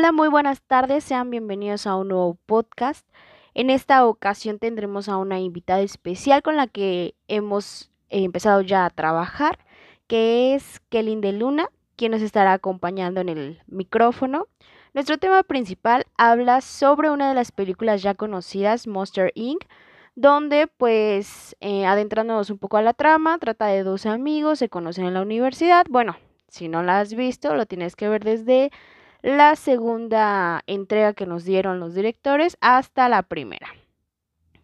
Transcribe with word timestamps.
Hola, 0.00 0.12
muy 0.12 0.28
buenas 0.28 0.62
tardes, 0.62 1.04
sean 1.04 1.28
bienvenidos 1.28 1.86
a 1.86 1.94
un 1.94 2.08
nuevo 2.08 2.38
podcast. 2.46 3.06
En 3.52 3.68
esta 3.68 4.06
ocasión 4.06 4.58
tendremos 4.58 5.10
a 5.10 5.18
una 5.18 5.40
invitada 5.40 5.82
especial 5.82 6.42
con 6.42 6.56
la 6.56 6.66
que 6.68 7.14
hemos 7.28 7.90
empezado 8.08 8.62
ya 8.62 8.86
a 8.86 8.88
trabajar, 8.88 9.58
que 10.06 10.54
es 10.54 10.80
Kelly 10.88 11.20
de 11.20 11.32
Luna, 11.32 11.68
quien 11.96 12.12
nos 12.12 12.22
estará 12.22 12.54
acompañando 12.54 13.20
en 13.20 13.28
el 13.28 13.60
micrófono. 13.66 14.46
Nuestro 14.94 15.18
tema 15.18 15.42
principal 15.42 16.06
habla 16.16 16.62
sobre 16.62 17.10
una 17.10 17.28
de 17.28 17.34
las 17.34 17.52
películas 17.52 18.00
ya 18.00 18.14
conocidas, 18.14 18.86
Monster 18.86 19.32
Inc., 19.34 19.66
donde 20.14 20.66
pues 20.66 21.58
eh, 21.60 21.84
adentrándonos 21.84 22.48
un 22.48 22.56
poco 22.56 22.78
a 22.78 22.82
la 22.82 22.94
trama, 22.94 23.36
trata 23.36 23.66
de 23.66 23.82
dos 23.82 24.06
amigos, 24.06 24.60
se 24.60 24.70
conocen 24.70 25.04
en 25.04 25.12
la 25.12 25.20
universidad. 25.20 25.84
Bueno, 25.90 26.16
si 26.48 26.68
no 26.68 26.82
la 26.82 27.00
has 27.00 27.12
visto, 27.12 27.54
lo 27.54 27.66
tienes 27.66 27.96
que 27.96 28.08
ver 28.08 28.24
desde 28.24 28.70
la 29.22 29.56
segunda 29.56 30.62
entrega 30.66 31.12
que 31.12 31.26
nos 31.26 31.44
dieron 31.44 31.80
los 31.80 31.94
directores 31.94 32.56
hasta 32.60 33.08
la 33.08 33.22
primera. 33.22 33.68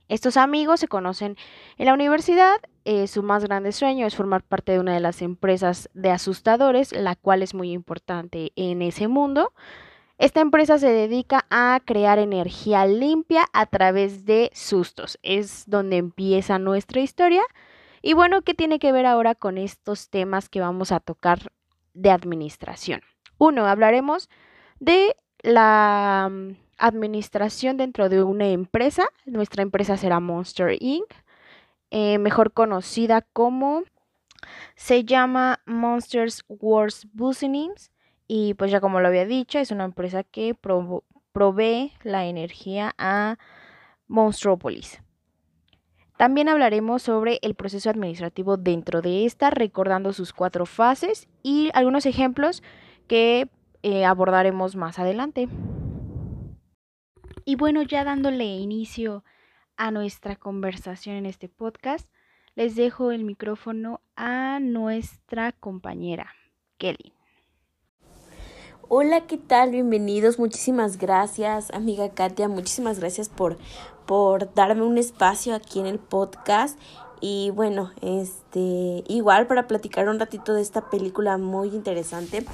Estos 0.09 0.37
amigos 0.37 0.81
se 0.81 0.89
conocen 0.89 1.37
en 1.79 1.87
la 1.87 1.95
universidad. 1.95 2.57
Eh, 2.85 3.09
su 3.09 3.23
más 3.23 3.45
grande 3.45 3.73
sueño 3.73 4.07
es 4.07 4.15
formar 4.15 4.43
parte 4.43 4.73
de 4.73 4.79
una 4.79 4.95
de 4.95 5.01
las 5.01 5.21
empresas 5.21 5.91
de 5.95 6.11
asustadores, 6.11 6.93
la 6.93 7.17
cual 7.17 7.43
es 7.43 7.55
muy 7.55 7.73
importante 7.73 8.53
en 8.55 8.83
ese 8.83 9.09
mundo. 9.09 9.53
Esta 10.19 10.41
empresa 10.41 10.79
se 10.79 10.89
dedica 10.89 11.45
a 11.51 11.81
crear 11.85 12.19
energía 12.19 12.87
limpia 12.87 13.45
a 13.53 13.67
través 13.67 14.25
de 14.25 14.51
sustos. 14.55 15.19
Es 15.23 15.65
donde 15.67 15.97
empieza 15.97 16.59
nuestra 16.59 17.01
historia. 17.01 17.43
Y 18.01 18.15
bueno, 18.15 18.43
¿qué 18.43 18.55
tiene 18.55 18.79
que 18.79 18.93
ver 18.93 19.05
ahora 19.05 19.35
con 19.35 19.59
estos 19.59 20.09
temas 20.09 20.49
que 20.49 20.61
vamos 20.61 20.93
a 20.93 21.01
tocar 21.01 21.51
de 21.93 22.11
administración? 22.11 23.03
Uno, 23.39 23.67
hablaremos 23.67 24.31
de 24.81 25.17
la 25.43 26.29
mm, 26.31 26.57
administración 26.79 27.77
dentro 27.77 28.09
de 28.09 28.23
una 28.23 28.49
empresa. 28.49 29.09
Nuestra 29.25 29.63
empresa 29.63 29.97
será 29.97 30.21
Monster 30.21 30.77
Inc., 30.81 31.07
eh, 31.91 32.19
mejor 32.19 32.53
conocida 32.53 33.23
como 33.33 33.85
se 34.75 35.05
llama 35.05 35.61
Monsters 35.67 36.45
Wars 36.49 37.07
Business 37.13 37.91
y 38.29 38.55
pues 38.55 38.71
ya 38.71 38.81
como 38.81 39.01
lo 39.01 39.09
había 39.09 39.25
dicho, 39.25 39.59
es 39.59 39.71
una 39.71 39.85
empresa 39.85 40.25
que 40.25 40.55
provee 41.33 41.93
la 42.03 42.27
energía 42.27 42.95
a 42.99 43.39
Monstropolis. 44.09 45.01
También 46.17 46.49
hablaremos 46.49 47.03
sobre 47.03 47.39
el 47.43 47.55
proceso 47.55 47.91
administrativo 47.91 48.57
dentro 48.57 49.03
de 49.03 49.27
esta, 49.27 49.51
recordando 49.51 50.13
sus 50.13 50.33
cuatro 50.33 50.65
fases 50.65 51.29
y 51.43 51.71
algunos 51.75 52.07
ejemplos 52.07 52.63
que 53.07 53.49
eh, 53.83 54.05
abordaremos 54.05 54.77
más 54.77 54.99
adelante. 54.99 55.49
Y 57.45 57.57
bueno, 57.57 57.83
ya 57.83 58.05
dándole 58.05 58.45
inicio 58.45 59.23
a 59.77 59.91
nuestra 59.91 60.37
conversación 60.37 61.17
en 61.17 61.27
este 61.27 61.49
podcast, 61.49 62.09
les 62.55 62.75
dejo 62.75 63.13
el 63.13 63.25
micrófono 63.25 64.01
a 64.17 64.59
nuestra 64.61 65.53
compañera, 65.53 66.33
Kelly. 66.79 67.13
Hola, 68.89 69.27
¿qué 69.27 69.37
tal? 69.37 69.73
Bienvenidos. 69.73 70.39
Muchísimas 70.39 70.97
gracias, 70.97 71.71
amiga 71.73 72.09
Katia. 72.11 72.49
Muchísimas 72.49 73.01
gracias 73.01 73.29
por, 73.29 73.59
por 74.07 74.55
darme 74.55 74.83
un 74.83 74.97
espacio 74.97 75.55
aquí 75.55 75.81
en 75.81 75.87
el 75.87 75.99
podcast. 75.99 76.79
Y 77.21 77.51
bueno, 77.51 77.93
este, 78.01 79.03
igual 79.09 79.47
para 79.47 79.67
platicar 79.67 80.09
un 80.09 80.19
ratito 80.19 80.55
de 80.55 80.63
esta 80.63 80.89
película 80.89 81.37
muy 81.37 81.69
interesante 81.69 82.45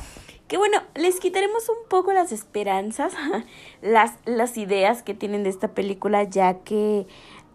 que 0.53 0.59
bueno, 0.59 0.83
les 0.95 1.19
quitaremos 1.19 1.67
un 1.71 1.89
poco 1.89 2.13
las 2.13 2.31
esperanzas, 2.31 3.15
las, 3.81 4.13
las 4.27 4.59
ideas 4.59 5.03
que 5.03 5.15
tienen 5.15 5.45
de 5.45 5.49
esta 5.49 5.69
película, 5.69 6.25
ya 6.25 6.59
que 6.59 7.07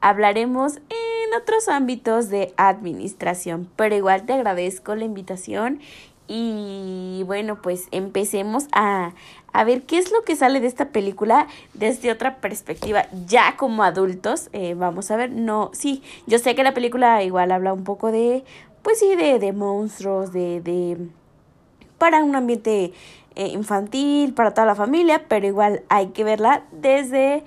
hablaremos 0.02 0.78
en 0.78 1.40
otros 1.40 1.68
ámbitos 1.68 2.30
de 2.30 2.56
administración. 2.58 3.70
Pero 3.76 3.96
igual 3.96 4.26
te 4.26 4.34
agradezco 4.34 4.96
la 4.96 5.06
invitación 5.06 5.80
y 6.28 7.22
bueno, 7.28 7.62
pues 7.62 7.88
empecemos 7.92 8.66
a, 8.72 9.14
a 9.54 9.64
ver 9.64 9.84
qué 9.84 10.00
es 10.00 10.12
lo 10.12 10.24
que 10.24 10.36
sale 10.36 10.60
de 10.60 10.66
esta 10.66 10.90
película 10.90 11.46
desde 11.76 12.12
otra 12.12 12.38
perspectiva, 12.38 13.06
ya 13.28 13.58
como 13.58 13.84
adultos. 13.84 14.50
Eh, 14.54 14.74
vamos 14.74 15.12
a 15.12 15.18
ver, 15.18 15.30
no, 15.30 15.70
sí, 15.72 16.02
yo 16.26 16.40
sé 16.40 16.56
que 16.56 16.64
la 16.64 16.74
película 16.74 17.22
igual 17.22 17.52
habla 17.52 17.74
un 17.74 17.84
poco 17.84 18.12
de, 18.12 18.44
pues 18.82 18.98
sí, 18.98 19.16
de, 19.16 19.38
de 19.38 19.54
monstruos, 19.54 20.34
de, 20.34 20.62
de 20.62 20.98
para 21.98 22.24
un 22.24 22.36
ambiente 22.36 22.94
eh, 23.36 23.48
infantil, 23.48 24.34
para 24.34 24.54
toda 24.54 24.66
la 24.66 24.76
familia, 24.76 25.26
pero 25.28 25.46
igual 25.46 25.84
hay 25.90 26.08
que 26.08 26.24
verla 26.24 26.64
desde 26.72 27.44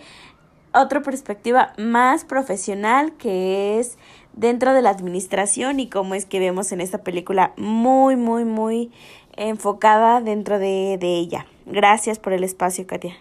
otra 0.73 1.03
perspectiva 1.03 1.73
más 1.79 2.25
profesional 2.25 3.13
que 3.17 3.79
es 3.79 3.99
dentro 4.33 4.73
de 4.73 4.83
la 4.83 4.91
administración 4.91 5.81
y 5.81 5.89
cómo 5.89 6.15
es 6.15 6.27
que 6.27 6.39
vemos 6.39 6.73
en 6.73 6.81
esta 6.81 6.99
película 6.99 7.53
muy, 7.57 8.17
muy, 8.17 8.45
muy 8.45 8.93
enfocada 9.37 10.21
dentro 10.21 10.59
de, 10.59 10.99
ella. 11.03 11.47
Gracias 11.67 12.19
por 12.19 12.33
el 12.33 12.45
espacio, 12.45 12.87
Katia. 12.87 13.15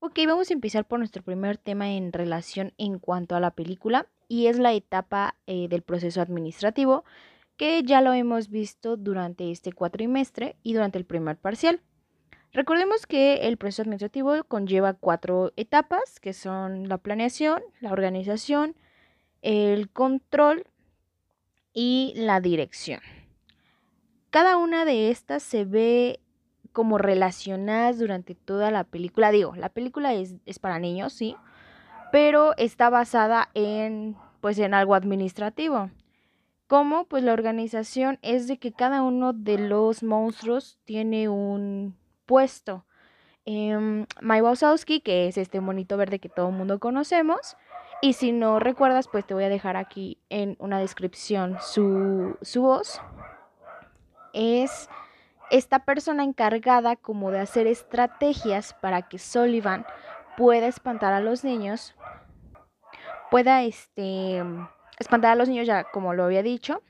Ok, 0.00 0.20
vamos 0.26 0.50
a 0.50 0.54
empezar 0.54 0.84
por 0.84 0.98
nuestro 0.98 1.22
primer 1.22 1.56
tema 1.56 1.92
en 1.92 2.12
relación 2.12 2.72
en 2.78 2.98
cuanto 2.98 3.36
a 3.36 3.40
la 3.40 3.50
película 3.50 4.06
y 4.28 4.46
es 4.46 4.58
la 4.58 4.72
etapa 4.72 5.34
eh, 5.46 5.68
del 5.68 5.82
proceso 5.82 6.20
administrativo 6.20 7.04
que 7.56 7.82
ya 7.82 8.00
lo 8.00 8.12
hemos 8.12 8.48
visto 8.48 8.96
durante 8.96 9.50
este 9.50 9.72
cuatrimestre 9.72 10.56
y 10.62 10.74
durante 10.74 10.98
el 10.98 11.04
primer 11.04 11.36
parcial. 11.36 11.80
Recordemos 12.52 13.06
que 13.06 13.48
el 13.48 13.56
proceso 13.56 13.82
administrativo 13.82 14.44
conlleva 14.44 14.94
cuatro 14.94 15.52
etapas, 15.56 16.20
que 16.20 16.32
son 16.32 16.88
la 16.88 16.98
planeación, 16.98 17.62
la 17.80 17.92
organización, 17.92 18.76
el 19.42 19.90
control 19.90 20.64
y 21.72 22.12
la 22.16 22.40
dirección. 22.40 23.00
Cada 24.30 24.56
una 24.56 24.84
de 24.84 25.10
estas 25.10 25.42
se 25.42 25.64
ve 25.64 26.20
como 26.72 26.98
relacionadas 26.98 27.98
durante 27.98 28.34
toda 28.34 28.70
la 28.70 28.84
película. 28.84 29.30
Digo, 29.30 29.54
la 29.56 29.68
película 29.68 30.12
es, 30.14 30.34
es 30.46 30.58
para 30.58 30.78
niños, 30.78 31.12
sí, 31.12 31.36
pero 32.10 32.56
está 32.56 32.90
basada 32.90 33.48
en, 33.54 34.16
pues, 34.40 34.58
en 34.58 34.74
algo 34.74 34.94
administrativo. 34.94 35.90
¿Cómo? 36.66 37.04
Pues 37.04 37.22
la 37.22 37.32
organización 37.32 38.18
es 38.22 38.48
de 38.48 38.58
que 38.58 38.72
cada 38.72 39.02
uno 39.02 39.32
de 39.32 39.58
los 39.58 40.02
monstruos 40.02 40.78
tiene 40.84 41.28
un 41.28 41.96
puesto. 42.26 42.86
Eh, 43.44 44.06
Mike 44.22 44.42
Wazowski, 44.42 45.00
que 45.00 45.28
es 45.28 45.36
este 45.36 45.60
monito 45.60 45.96
verde 45.96 46.18
que 46.18 46.30
todo 46.30 46.48
el 46.48 46.54
mundo 46.54 46.78
conocemos. 46.78 47.56
Y 48.00 48.14
si 48.14 48.32
no 48.32 48.58
recuerdas, 48.60 49.08
pues 49.08 49.26
te 49.26 49.34
voy 49.34 49.44
a 49.44 49.48
dejar 49.48 49.76
aquí 49.76 50.18
en 50.30 50.56
una 50.58 50.78
descripción 50.78 51.58
su, 51.60 52.36
su 52.42 52.62
voz. 52.62 53.00
Es 54.32 54.88
esta 55.50 55.84
persona 55.84 56.24
encargada 56.24 56.96
como 56.96 57.30
de 57.30 57.40
hacer 57.40 57.66
estrategias 57.66 58.74
para 58.74 59.02
que 59.02 59.18
Sullivan 59.18 59.86
pueda 60.36 60.66
espantar 60.66 61.12
a 61.12 61.20
los 61.20 61.44
niños, 61.44 61.94
pueda 63.30 63.62
este 63.62 64.42
espantar 64.98 65.32
a 65.32 65.36
los 65.36 65.48
niños 65.48 65.66
ya 65.66 65.84
como 65.84 66.14
lo 66.14 66.24
había 66.24 66.42
dicho 66.42 66.82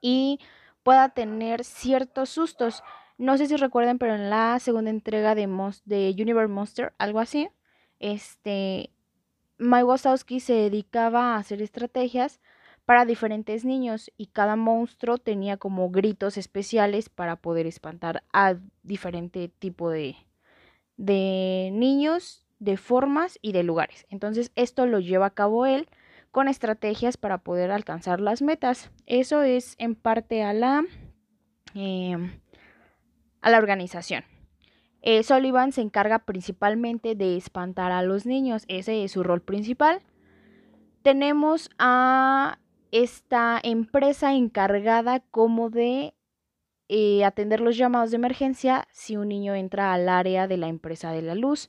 y 0.00 0.38
pueda 0.82 1.10
tener 1.10 1.64
ciertos 1.64 2.30
sustos. 2.30 2.82
No 3.18 3.36
sé 3.36 3.46
si 3.46 3.56
recuerden, 3.56 3.98
pero 3.98 4.14
en 4.14 4.30
la 4.30 4.58
segunda 4.60 4.90
entrega 4.90 5.34
de, 5.34 5.46
de 5.84 6.16
Universe 6.18 6.52
Monster, 6.52 6.94
algo 6.98 7.20
así, 7.20 7.48
este, 7.98 8.90
Mike 9.58 9.84
Wazowski 9.84 10.40
se 10.40 10.54
dedicaba 10.54 11.34
a 11.34 11.38
hacer 11.38 11.60
estrategias 11.62 12.40
para 12.84 13.04
diferentes 13.04 13.64
niños 13.64 14.10
y 14.16 14.28
cada 14.28 14.56
monstruo 14.56 15.18
tenía 15.18 15.58
como 15.58 15.90
gritos 15.90 16.38
especiales 16.38 17.10
para 17.10 17.36
poder 17.36 17.66
espantar 17.66 18.24
a 18.32 18.54
diferente 18.82 19.48
tipo 19.58 19.90
de, 19.90 20.16
de 20.96 21.70
niños, 21.72 22.46
de 22.60 22.76
formas 22.76 23.38
y 23.42 23.52
de 23.52 23.62
lugares. 23.62 24.06
Entonces 24.08 24.52
esto 24.56 24.86
lo 24.86 25.00
lleva 25.00 25.26
a 25.26 25.34
cabo 25.34 25.66
él 25.66 25.88
con 26.38 26.46
estrategias 26.46 27.16
para 27.16 27.38
poder 27.38 27.72
alcanzar 27.72 28.20
las 28.20 28.42
metas. 28.42 28.92
Eso 29.06 29.42
es 29.42 29.74
en 29.78 29.96
parte 29.96 30.44
a 30.44 30.52
la, 30.52 30.84
em, 31.74 32.30
a 33.40 33.50
la 33.50 33.58
organización. 33.58 34.22
Eh, 35.02 35.24
Sullivan 35.24 35.72
se 35.72 35.80
encarga 35.80 36.20
principalmente 36.20 37.16
de 37.16 37.36
espantar 37.36 37.90
a 37.90 38.04
los 38.04 38.24
niños, 38.24 38.66
ese 38.68 39.02
es 39.02 39.10
su 39.10 39.24
rol 39.24 39.42
principal. 39.42 40.00
Tenemos 41.02 41.70
a 41.76 42.60
esta 42.92 43.58
empresa 43.60 44.32
encargada 44.32 45.18
como 45.32 45.70
de 45.70 46.14
eh, 46.88 47.24
atender 47.24 47.60
los 47.60 47.76
llamados 47.76 48.12
de 48.12 48.16
emergencia 48.18 48.86
si 48.92 49.16
un 49.16 49.26
niño 49.26 49.56
entra 49.56 49.92
al 49.92 50.08
área 50.08 50.46
de 50.46 50.56
la 50.56 50.68
empresa 50.68 51.10
de 51.10 51.22
la 51.22 51.34
luz. 51.34 51.68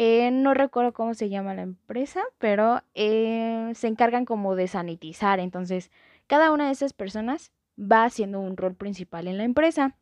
Eh, 0.00 0.30
no 0.30 0.54
recuerdo 0.54 0.92
cómo 0.92 1.14
se 1.14 1.28
llama 1.28 1.54
la 1.54 1.62
empresa, 1.62 2.22
pero 2.38 2.82
eh, 2.94 3.72
se 3.74 3.88
encargan 3.88 4.24
como 4.24 4.54
de 4.54 4.68
sanitizar. 4.68 5.40
Entonces, 5.40 5.90
cada 6.28 6.52
una 6.52 6.66
de 6.66 6.72
esas 6.72 6.92
personas 6.92 7.50
va 7.76 8.04
haciendo 8.04 8.38
un 8.38 8.56
rol 8.56 8.76
principal 8.76 9.26
en 9.26 9.38
la 9.38 9.42
empresa. 9.42 9.96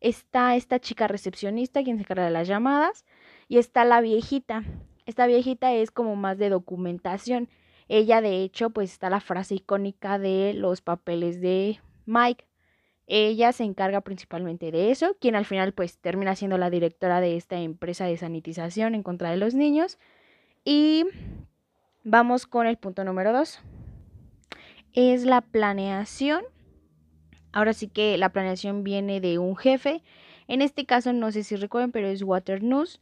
está 0.00 0.56
esta 0.56 0.80
chica 0.80 1.06
recepcionista, 1.06 1.84
quien 1.84 1.98
se 1.98 2.04
encarga 2.04 2.24
de 2.24 2.30
las 2.30 2.48
llamadas, 2.48 3.04
y 3.46 3.58
está 3.58 3.84
la 3.84 4.00
viejita. 4.00 4.64
Esta 5.04 5.26
viejita 5.26 5.74
es 5.74 5.90
como 5.90 6.16
más 6.16 6.38
de 6.38 6.48
documentación. 6.48 7.50
Ella, 7.88 8.22
de 8.22 8.42
hecho, 8.42 8.70
pues 8.70 8.92
está 8.92 9.10
la 9.10 9.20
frase 9.20 9.56
icónica 9.56 10.18
de 10.18 10.54
los 10.54 10.80
papeles 10.80 11.42
de 11.42 11.78
Mike. 12.06 12.46
Ella 13.14 13.52
se 13.52 13.64
encarga 13.64 14.00
principalmente 14.00 14.72
de 14.72 14.90
eso, 14.90 15.18
quien 15.20 15.34
al 15.34 15.44
final 15.44 15.74
pues 15.74 15.98
termina 15.98 16.34
siendo 16.34 16.56
la 16.56 16.70
directora 16.70 17.20
de 17.20 17.36
esta 17.36 17.58
empresa 17.58 18.06
de 18.06 18.16
sanitización 18.16 18.94
en 18.94 19.02
contra 19.02 19.30
de 19.30 19.36
los 19.36 19.54
niños. 19.54 19.98
Y 20.64 21.04
vamos 22.04 22.46
con 22.46 22.66
el 22.66 22.78
punto 22.78 23.04
número 23.04 23.34
dos. 23.34 23.60
Es 24.94 25.26
la 25.26 25.42
planeación. 25.42 26.42
Ahora 27.52 27.74
sí 27.74 27.86
que 27.86 28.16
la 28.16 28.30
planeación 28.30 28.82
viene 28.82 29.20
de 29.20 29.38
un 29.38 29.58
jefe. 29.58 30.02
En 30.48 30.62
este 30.62 30.86
caso 30.86 31.12
no 31.12 31.32
sé 31.32 31.44
si 31.44 31.56
recuerden, 31.56 31.92
pero 31.92 32.08
es 32.08 32.22
Waternoose. 32.22 32.98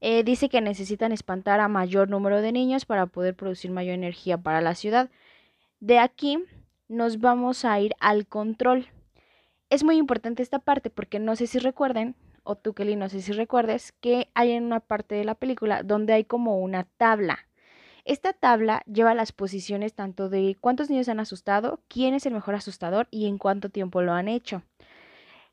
Eh, 0.00 0.22
dice 0.22 0.48
que 0.48 0.60
necesitan 0.60 1.10
espantar 1.10 1.58
a 1.58 1.66
mayor 1.66 2.08
número 2.08 2.40
de 2.40 2.52
niños 2.52 2.84
para 2.84 3.06
poder 3.06 3.34
producir 3.34 3.72
mayor 3.72 3.94
energía 3.94 4.38
para 4.38 4.60
la 4.60 4.76
ciudad. 4.76 5.10
De 5.80 5.98
aquí 5.98 6.38
nos 6.86 7.18
vamos 7.18 7.64
a 7.64 7.80
ir 7.80 7.96
al 7.98 8.28
control. 8.28 8.86
Es 9.70 9.84
muy 9.84 9.96
importante 9.96 10.42
esta 10.42 10.58
parte 10.58 10.90
porque 10.90 11.20
no 11.20 11.36
sé 11.36 11.46
si 11.46 11.60
recuerden, 11.60 12.16
o 12.42 12.56
tú 12.56 12.74
Kelly, 12.74 12.96
no 12.96 13.08
sé 13.08 13.22
si 13.22 13.30
recuerdes, 13.30 13.92
que 14.00 14.28
hay 14.34 14.50
en 14.50 14.64
una 14.64 14.80
parte 14.80 15.14
de 15.14 15.24
la 15.24 15.36
película 15.36 15.84
donde 15.84 16.12
hay 16.12 16.24
como 16.24 16.58
una 16.58 16.84
tabla. 16.96 17.46
Esta 18.04 18.32
tabla 18.32 18.82
lleva 18.92 19.14
las 19.14 19.30
posiciones 19.30 19.94
tanto 19.94 20.28
de 20.28 20.56
cuántos 20.60 20.90
niños 20.90 21.08
han 21.08 21.20
asustado, 21.20 21.80
quién 21.86 22.14
es 22.14 22.26
el 22.26 22.34
mejor 22.34 22.56
asustador 22.56 23.06
y 23.12 23.28
en 23.28 23.38
cuánto 23.38 23.68
tiempo 23.68 24.02
lo 24.02 24.12
han 24.12 24.26
hecho. 24.26 24.62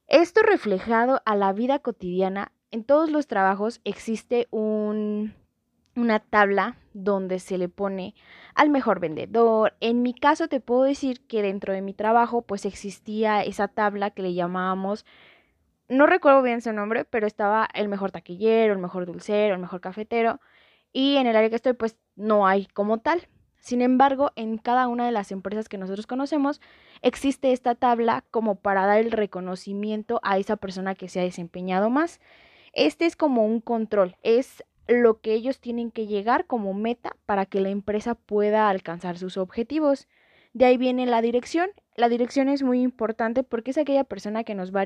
Esto 0.07 0.41
reflejado 0.41 1.21
a 1.25 1.35
la 1.35 1.53
vida 1.53 1.77
cotidiana, 1.79 2.51
en 2.71 2.83
todos 2.83 3.11
los 3.11 3.27
trabajos 3.27 3.81
existe 3.83 4.47
un, 4.49 5.35
una 5.97 6.19
tabla 6.19 6.77
donde 6.93 7.39
se 7.39 7.57
le 7.57 7.69
pone 7.69 8.15
al 8.55 8.69
mejor 8.69 8.99
vendedor. 8.99 9.75
En 9.79 10.01
mi 10.01 10.13
caso 10.13 10.47
te 10.47 10.59
puedo 10.59 10.83
decir 10.83 11.25
que 11.27 11.41
dentro 11.41 11.73
de 11.73 11.81
mi 11.81 11.93
trabajo 11.93 12.43
pues 12.43 12.65
existía 12.65 13.43
esa 13.43 13.67
tabla 13.67 14.11
que 14.11 14.21
le 14.21 14.33
llamábamos, 14.33 15.05
no 15.89 16.05
recuerdo 16.05 16.41
bien 16.41 16.61
su 16.61 16.71
nombre, 16.73 17.05
pero 17.05 17.27
estaba 17.27 17.67
el 17.73 17.87
mejor 17.87 18.11
taquillero, 18.11 18.73
el 18.73 18.79
mejor 18.79 19.05
dulcero, 19.05 19.55
el 19.55 19.61
mejor 19.61 19.81
cafetero. 19.81 20.39
Y 20.91 21.17
en 21.17 21.27
el 21.27 21.35
área 21.35 21.49
que 21.49 21.55
estoy 21.55 21.73
pues 21.73 21.97
no 22.15 22.45
hay 22.45 22.65
como 22.67 22.99
tal. 22.99 23.27
Sin 23.59 23.81
embargo, 23.81 24.31
en 24.35 24.57
cada 24.57 24.87
una 24.87 25.05
de 25.05 25.11
las 25.11 25.31
empresas 25.31 25.67
que 25.67 25.77
nosotros 25.77 26.07
conocemos 26.07 26.61
existe 27.01 27.51
esta 27.51 27.75
tabla 27.75 28.23
como 28.31 28.55
para 28.55 28.85
dar 28.85 28.99
el 28.99 29.11
reconocimiento 29.11 30.19
a 30.23 30.37
esa 30.37 30.57
persona 30.57 30.93
que 30.93 31.09
se 31.09 31.19
ha 31.19 31.23
desempeñado 31.23 31.89
más. 31.89 32.19
Este 32.73 33.05
es 33.05 33.15
como 33.15 33.45
un 33.45 33.59
control, 33.59 34.15
es 34.23 34.63
lo 34.87 35.19
que 35.19 35.33
ellos 35.33 35.59
tienen 35.59 35.91
que 35.91 36.07
llegar 36.07 36.45
como 36.45 36.73
meta 36.73 37.15
para 37.25 37.45
que 37.45 37.59
la 37.59 37.69
empresa 37.69 38.15
pueda 38.15 38.69
alcanzar 38.69 39.17
sus 39.17 39.37
objetivos. 39.37 40.07
De 40.53 40.65
ahí 40.65 40.77
viene 40.77 41.05
la 41.05 41.21
dirección. 41.21 41.69
La 41.95 42.09
dirección 42.09 42.47
es 42.47 42.63
muy 42.63 42.81
importante 42.81 43.43
porque 43.43 43.71
es 43.71 43.77
aquella 43.77 44.03
persona 44.03 44.43
que 44.43 44.55
nos 44.55 44.73
va, 44.73 44.81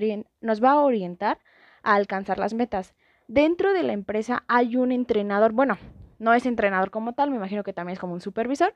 a, 0.71 0.79
orientar 0.79 1.39
a 1.83 1.95
alcanzar 1.95 2.39
las 2.39 2.53
metas. 2.53 2.95
Dentro 3.27 3.73
de 3.73 3.83
la 3.83 3.93
empresa 3.93 4.43
hay 4.47 4.75
un 4.75 4.91
entrenador, 4.91 5.53
bueno, 5.53 5.77
no 6.19 6.33
es 6.33 6.45
entrenador 6.45 6.91
como 6.91 7.13
tal, 7.13 7.29
me 7.29 7.37
imagino 7.37 7.63
que 7.63 7.73
también 7.73 7.93
es 7.93 7.99
como 7.99 8.13
un 8.13 8.21
supervisor, 8.21 8.73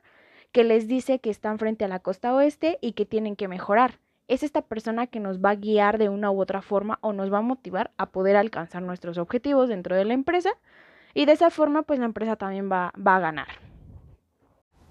que 0.52 0.64
les 0.64 0.88
dice 0.88 1.20
que 1.20 1.30
están 1.30 1.60
frente 1.60 1.86
a 1.86 1.88
la 1.88 2.00
costa 2.00 2.34
oeste 2.34 2.78
y 2.82 2.94
que 2.94 3.06
tienen 3.06 3.36
que 3.36 3.48
mejorar. 3.48 4.00
Es 4.28 4.42
esta 4.42 4.62
persona 4.62 5.08
que 5.08 5.20
nos 5.20 5.40
va 5.40 5.52
a 5.52 5.56
guiar 5.56 5.98
de 5.98 6.10
una 6.10 6.32
u 6.32 6.42
otra 6.42 6.62
forma 6.62 6.98
o 7.02 7.14
nos 7.14 7.32
va 7.32 7.40
a 7.40 7.42
motivar 7.42 7.92
a 7.98 8.08
poder 8.08 8.36
alcanzar 8.36 8.82
nuestros 8.82 9.18
objetivos 9.18 9.70
dentro 9.70 9.96
de 9.96 10.06
la 10.06 10.14
empresa 10.14 10.52
y 11.16 11.26
de 11.26 11.32
esa 11.32 11.50
forma 11.50 11.82
pues 11.82 11.98
la 11.98 12.06
empresa 12.06 12.36
también 12.36 12.72
va, 12.72 12.94
va 12.96 13.16
a 13.16 13.20
ganar. 13.20 13.48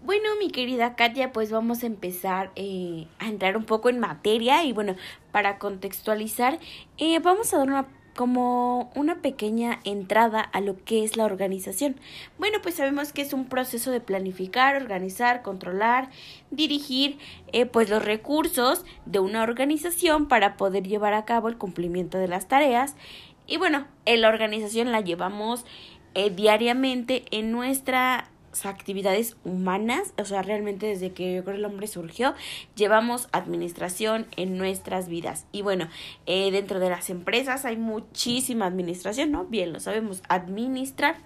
Bueno, 0.02 0.30
mi 0.38 0.50
querida 0.50 0.96
Katia, 0.96 1.32
pues 1.32 1.52
vamos 1.52 1.82
a 1.82 1.86
empezar 1.86 2.50
eh, 2.56 3.06
a 3.20 3.28
entrar 3.28 3.56
un 3.56 3.64
poco 3.64 3.88
en 3.88 4.00
materia 4.00 4.64
y 4.64 4.72
bueno, 4.72 4.96
para 5.32 5.58
contextualizar, 5.58 6.58
eh, 6.98 7.18
vamos 7.20 7.54
a 7.54 7.58
dar 7.58 7.68
una 7.68 7.86
como 8.14 8.92
una 8.94 9.22
pequeña 9.22 9.80
entrada 9.84 10.40
a 10.40 10.60
lo 10.60 10.76
que 10.84 11.04
es 11.04 11.16
la 11.16 11.24
organización. 11.24 11.96
Bueno, 12.38 12.58
pues 12.62 12.76
sabemos 12.76 13.12
que 13.12 13.22
es 13.22 13.32
un 13.32 13.46
proceso 13.46 13.90
de 13.90 14.00
planificar, 14.00 14.76
organizar, 14.76 15.42
controlar, 15.42 16.10
dirigir 16.50 17.18
eh, 17.52 17.66
pues 17.66 17.90
los 17.90 18.04
recursos 18.04 18.84
de 19.04 19.18
una 19.18 19.42
organización 19.42 20.28
para 20.28 20.56
poder 20.56 20.86
llevar 20.86 21.14
a 21.14 21.24
cabo 21.24 21.48
el 21.48 21.58
cumplimiento 21.58 22.18
de 22.18 22.28
las 22.28 22.46
tareas. 22.46 22.94
Y 23.46 23.58
bueno, 23.58 23.86
en 24.06 24.20
la 24.22 24.28
organización 24.28 24.92
la 24.92 25.00
llevamos 25.00 25.66
eh, 26.14 26.30
diariamente 26.30 27.24
en 27.30 27.52
nuestras 27.52 28.24
actividades 28.64 29.36
humanas, 29.44 30.14
o 30.16 30.24
sea, 30.24 30.42
realmente 30.42 30.86
desde 30.86 31.12
que 31.12 31.34
yo 31.34 31.44
creo 31.44 31.56
el 31.56 31.64
hombre 31.64 31.86
surgió, 31.86 32.34
llevamos 32.76 33.28
administración 33.32 34.26
en 34.36 34.56
nuestras 34.56 35.08
vidas. 35.08 35.46
Y 35.50 35.62
bueno, 35.62 35.88
eh, 36.26 36.50
dentro 36.52 36.78
de 36.78 36.90
las 36.90 37.10
empresas 37.10 37.64
hay 37.64 37.76
muchísima 37.76 38.66
administración, 38.66 39.32
¿no? 39.32 39.44
Bien, 39.46 39.72
lo 39.72 39.80
sabemos, 39.80 40.22
administrar. 40.28 41.16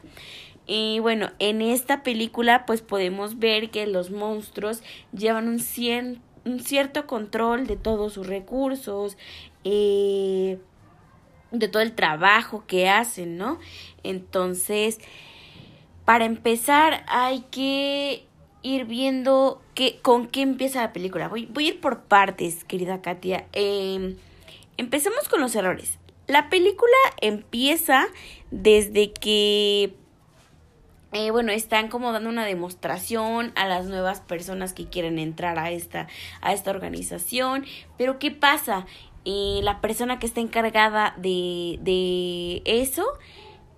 Y 0.66 0.98
bueno, 1.00 1.30
en 1.38 1.62
esta 1.62 2.02
película 2.02 2.66
pues 2.66 2.82
podemos 2.82 3.38
ver 3.38 3.70
que 3.70 3.86
los 3.86 4.10
monstruos 4.10 4.82
llevan 5.12 5.48
un, 5.48 5.62
un 6.44 6.60
cierto 6.60 7.06
control 7.06 7.66
de 7.66 7.76
todos 7.76 8.12
sus 8.12 8.26
recursos, 8.26 9.16
eh, 9.64 10.58
de 11.50 11.68
todo 11.68 11.82
el 11.82 11.94
trabajo 11.94 12.64
que 12.66 12.88
hacen, 12.88 13.36
¿no? 13.36 13.58
Entonces, 14.02 14.98
para 16.04 16.24
empezar 16.24 17.04
hay 17.08 17.44
que 17.50 18.24
ir 18.62 18.84
viendo 18.86 19.62
con 20.02 20.26
qué 20.26 20.42
empieza 20.42 20.82
la 20.82 20.92
película. 20.92 21.28
Voy, 21.28 21.46
voy 21.46 21.66
a 21.66 21.68
ir 21.68 21.80
por 21.80 22.02
partes, 22.02 22.64
querida 22.64 23.00
Katia. 23.02 23.46
Eh, 23.52 24.16
empecemos 24.76 25.28
con 25.28 25.40
los 25.40 25.54
errores. 25.54 25.98
La 26.26 26.50
película 26.50 26.96
empieza 27.20 28.06
desde 28.50 29.12
que 29.12 29.94
eh, 31.12 31.30
bueno, 31.30 31.52
están 31.52 31.88
como 31.88 32.12
dando 32.12 32.28
una 32.28 32.44
demostración 32.44 33.52
a 33.54 33.66
las 33.66 33.86
nuevas 33.86 34.20
personas 34.20 34.74
que 34.74 34.88
quieren 34.88 35.18
entrar 35.18 35.58
a 35.58 35.70
esta, 35.70 36.06
a 36.42 36.52
esta 36.52 36.70
organización. 36.70 37.64
Pero 37.96 38.18
¿qué 38.18 38.30
pasa? 38.30 38.84
Eh, 39.30 39.60
la 39.62 39.82
persona 39.82 40.18
que 40.18 40.24
está 40.24 40.40
encargada 40.40 41.12
de, 41.18 41.78
de 41.82 42.62
eso, 42.64 43.04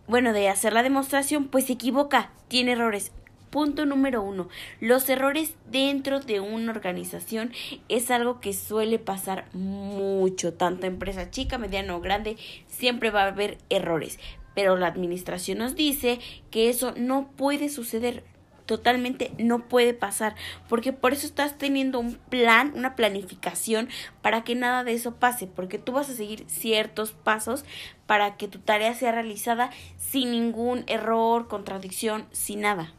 bueno, 0.07 0.33
de 0.33 0.49
hacer 0.49 0.73
la 0.73 0.85
demostración, 0.85 1.49
pues 1.49 1.65
se 1.65 1.73
equivoca, 1.73 2.31
tiene 2.47 2.71
errores. 2.73 3.11
Punto 3.51 3.85
número 3.85 4.23
uno, 4.23 4.49
los 4.79 5.09
errores 5.09 5.57
dentro 5.69 6.21
de 6.21 6.39
una 6.39 6.71
organización 6.71 7.51
es 7.89 8.13
algo 8.13 8.41
que 8.41 8.53
suele 8.53 9.01
pasar 9.01 9.53
mucho, 9.53 10.55
tanto 10.55 10.87
empresa 10.87 11.33
chica, 11.33 11.59
mediana 11.59 11.97
o 11.97 12.01
grande, 12.01 12.37
siempre 12.69 13.11
va 13.11 13.25
a 13.25 13.29
haber 13.29 13.59
errores. 13.71 14.21
Pero 14.55 14.77
la 14.77 14.87
administración 14.87 15.59
nos 15.59 15.75
dice 15.75 16.21
que 16.53 16.69
eso 16.69 16.95
no 16.97 17.29
puede 17.37 17.71
suceder, 17.71 18.23
totalmente 18.71 19.33
no 19.37 19.67
puede 19.67 19.95
pasar, 19.95 20.37
porque 20.69 20.93
por 20.93 21.13
eso 21.13 21.27
estás 21.27 21.59
teniendo 21.59 21.99
un 21.99 22.15
plan, 22.15 22.71
una 22.77 22.95
planificación 22.95 23.89
para 24.23 24.45
que 24.45 24.55
nada 24.55 24.85
de 24.85 24.93
eso 24.93 25.17
pase, 25.17 25.49
porque 25.49 25.79
tú 25.79 25.91
vas 25.91 26.09
a 26.09 26.15
seguir 26.15 26.45
ciertos 26.47 27.11
pasos 27.11 27.65
para 28.07 28.37
que 28.37 28.47
tu 28.47 28.61
tarea 28.61 28.95
sea 28.95 29.11
realizada 29.11 29.71
sin 29.97 30.31
ningún 30.31 30.85
error, 30.87 31.49
contradicción, 31.49 32.27
sin 32.31 32.61
nada. 32.61 32.95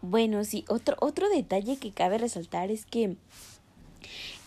Bueno, 0.00 0.44
sí, 0.44 0.64
otro, 0.68 0.94
otro 1.00 1.28
detalle 1.28 1.76
que 1.76 1.90
cabe 1.90 2.18
resaltar 2.18 2.70
es 2.70 2.86
que 2.86 3.16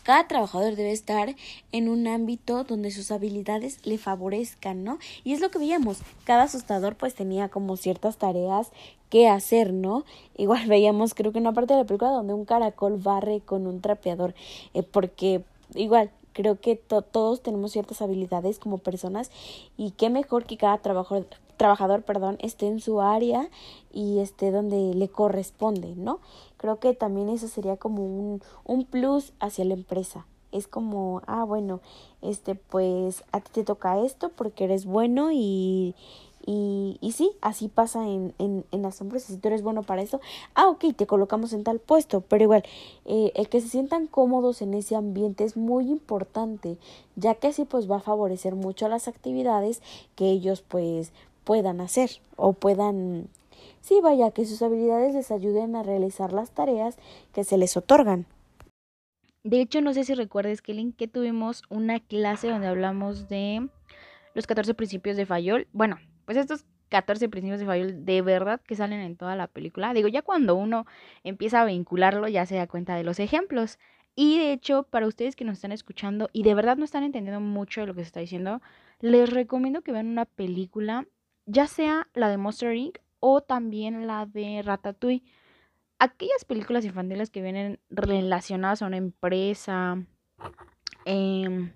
cada 0.10 0.28
trabajador 0.28 0.76
debe 0.76 0.92
estar 0.92 1.36
en 1.72 1.88
un 1.88 2.08
ámbito 2.08 2.64
donde 2.64 2.90
sus 2.90 3.12
habilidades 3.12 3.86
le 3.86 4.00
favorezcan, 4.00 4.84
¿no? 4.84 4.98
Y 5.24 5.34
es 5.34 5.40
lo 5.40 5.52
que 5.52 5.60
veíamos, 5.60 6.00
cada 6.24 6.46
asustador 6.46 6.96
pues 6.96 7.14
tenía 7.14 7.50
como 7.50 7.78
ciertas 7.78 8.18
tareas 8.18 8.72
que 9.12 9.28
hacer, 9.28 9.72
¿no? 9.72 10.06
Igual 10.36 10.66
veíamos 10.68 11.14
creo 11.14 11.32
que 11.32 11.38
una 11.38 11.54
parte 11.54 11.76
de 11.76 11.82
la 11.82 11.86
película 11.86 12.10
donde 12.10 12.34
un 12.34 12.46
caracol 12.46 12.98
barre 12.98 13.42
con 13.42 13.68
un 13.68 13.82
trapeador, 13.82 14.34
eh, 14.74 14.82
porque 14.82 15.44
igual 15.76 16.10
creo 16.34 16.60
que 16.60 16.76
todos 16.76 17.44
tenemos 17.44 17.72
ciertas 17.72 18.02
habilidades 18.02 18.58
como 18.58 18.80
personas 18.80 19.30
y 19.78 19.92
qué 19.92 20.10
mejor 20.10 20.46
que 20.46 20.58
cada 20.58 20.80
trabajador, 20.80 21.28
trabajador, 21.58 22.02
perdón, 22.02 22.38
esté 22.40 22.66
en 22.66 22.80
su 22.80 23.00
área 23.00 23.48
y 23.94 24.18
esté 24.18 24.50
donde 24.50 24.96
le 24.96 25.08
corresponde, 25.10 25.94
¿no? 25.96 26.20
Creo 26.60 26.80
que 26.80 26.94
también 26.94 27.30
eso 27.30 27.48
sería 27.48 27.78
como 27.78 28.06
un, 28.06 28.42
un 28.64 28.86
plus 28.86 29.34
hacia 29.40 29.66
la 29.66 29.74
empresa. 29.74 30.28
Es 30.52 30.68
como, 30.68 31.22
ah, 31.26 31.44
bueno, 31.44 31.80
este, 32.22 32.54
pues 32.56 33.24
a 33.32 33.40
ti 33.42 33.50
te 33.52 33.64
toca 33.64 34.00
esto 34.00 34.30
porque 34.30 34.66
eres 34.66 34.86
bueno 34.86 35.32
y, 35.32 35.96
Y, 36.46 36.98
y 37.02 37.12
sí, 37.12 37.32
así 37.42 37.68
pasa 37.68 38.08
en, 38.08 38.34
en, 38.40 38.64
en 38.72 38.82
las 38.82 39.02
empresas. 39.02 39.30
Si 39.30 39.38
tú 39.38 39.50
eres 39.50 39.62
bueno 39.62 39.84
para 39.84 40.02
eso, 40.02 40.20
ah, 40.56 40.70
ok, 40.70 40.96
te 40.96 41.06
colocamos 41.06 41.54
en 41.54 41.64
tal 41.64 41.80
puesto. 41.80 42.22
Pero 42.22 42.44
igual, 42.46 42.64
eh, 43.06 43.32
el 43.36 43.50
que 43.50 43.62
se 43.62 43.68
sientan 43.68 44.08
cómodos 44.08 44.62
en 44.62 44.74
ese 44.74 44.96
ambiente 44.96 45.44
es 45.44 45.58
muy 45.58 45.90
importante, 45.90 46.78
ya 47.16 47.36
que 47.36 47.48
así 47.50 47.66
pues 47.66 47.86
va 47.92 47.98
a 47.98 48.00
favorecer 48.02 48.56
mucho 48.56 48.88
las 48.88 49.08
actividades 49.08 49.82
que 50.16 50.32
ellos 50.32 50.64
pues 50.68 51.12
puedan 51.44 51.82
hacer 51.82 52.10
o 52.38 52.54
puedan 52.54 53.28
Sí, 53.82 54.00
vaya, 54.02 54.32
que 54.32 54.46
sus 54.46 54.62
habilidades 54.62 55.16
les 55.16 55.32
ayuden 55.32 55.76
a 55.76 55.84
realizar 55.84 56.34
las 56.34 56.52
tareas 56.52 56.98
que 57.34 57.44
se 57.44 57.58
les 57.58 57.78
otorgan. 57.78 58.26
De 59.44 59.62
hecho, 59.62 59.82
no 59.82 59.94
sé 59.94 60.04
si 60.04 60.14
recuerdes, 60.16 60.62
Kelly, 60.62 60.94
que 60.98 61.08
tuvimos 61.08 61.64
una 61.70 62.00
clase 62.00 62.50
donde 62.50 62.68
hablamos 62.68 63.30
de 63.30 63.70
los 64.34 64.48
14 64.48 64.74
principios 64.74 65.16
de 65.16 65.26
Fayol. 65.26 65.68
Bueno, 65.72 65.98
pues 66.26 66.38
estos 66.38 66.66
14 66.90 67.30
principios 67.30 67.60
de 67.60 67.66
Fayol 67.66 68.06
de 68.06 68.22
verdad 68.22 68.60
que 68.62 68.76
salen 68.76 69.00
en 69.00 69.16
toda 69.16 69.36
la 69.36 69.48
película. 69.48 69.94
Digo, 69.94 70.08
ya 70.08 70.22
cuando 70.22 70.56
uno 70.56 70.86
empieza 71.24 71.62
a 71.62 71.66
vincularlo, 71.66 72.28
ya 72.28 72.46
se 72.46 72.56
da 72.56 72.68
cuenta 72.68 72.96
de 72.96 73.04
los 73.04 73.20
ejemplos. 73.20 73.80
Y 74.16 74.40
de 74.40 74.52
hecho, 74.52 74.84
para 74.84 75.08
ustedes 75.08 75.38
que 75.38 75.46
nos 75.46 75.54
están 75.54 75.72
escuchando 75.72 76.30
y 76.34 76.44
de 76.44 76.54
verdad 76.54 76.76
no 76.76 76.84
están 76.84 77.04
entendiendo 77.04 77.40
mucho 77.40 77.82
de 77.82 77.88
lo 77.88 77.96
que 77.96 78.02
se 78.02 78.08
está 78.08 78.20
diciendo, 78.20 78.62
les 79.00 79.30
recomiendo 79.30 79.82
que 79.82 79.94
vean 79.94 80.08
una 80.08 80.26
película, 80.26 81.08
ya 81.46 81.68
sea 81.68 82.10
la 82.14 82.30
de 82.30 82.38
Monster 82.38 82.76
Inc 82.76 82.98
o 83.20 83.42
también 83.42 84.08
la 84.08 84.26
de 84.26 84.62
Ratatouille. 84.64 85.24
Aquellas 86.00 86.46
películas 86.46 86.86
infantiles 86.86 87.30
que 87.30 87.42
vienen 87.42 87.80
relacionadas 87.90 88.82
a 88.82 88.88
una 88.88 88.98
empresa. 88.98 90.06
Em, 91.06 91.72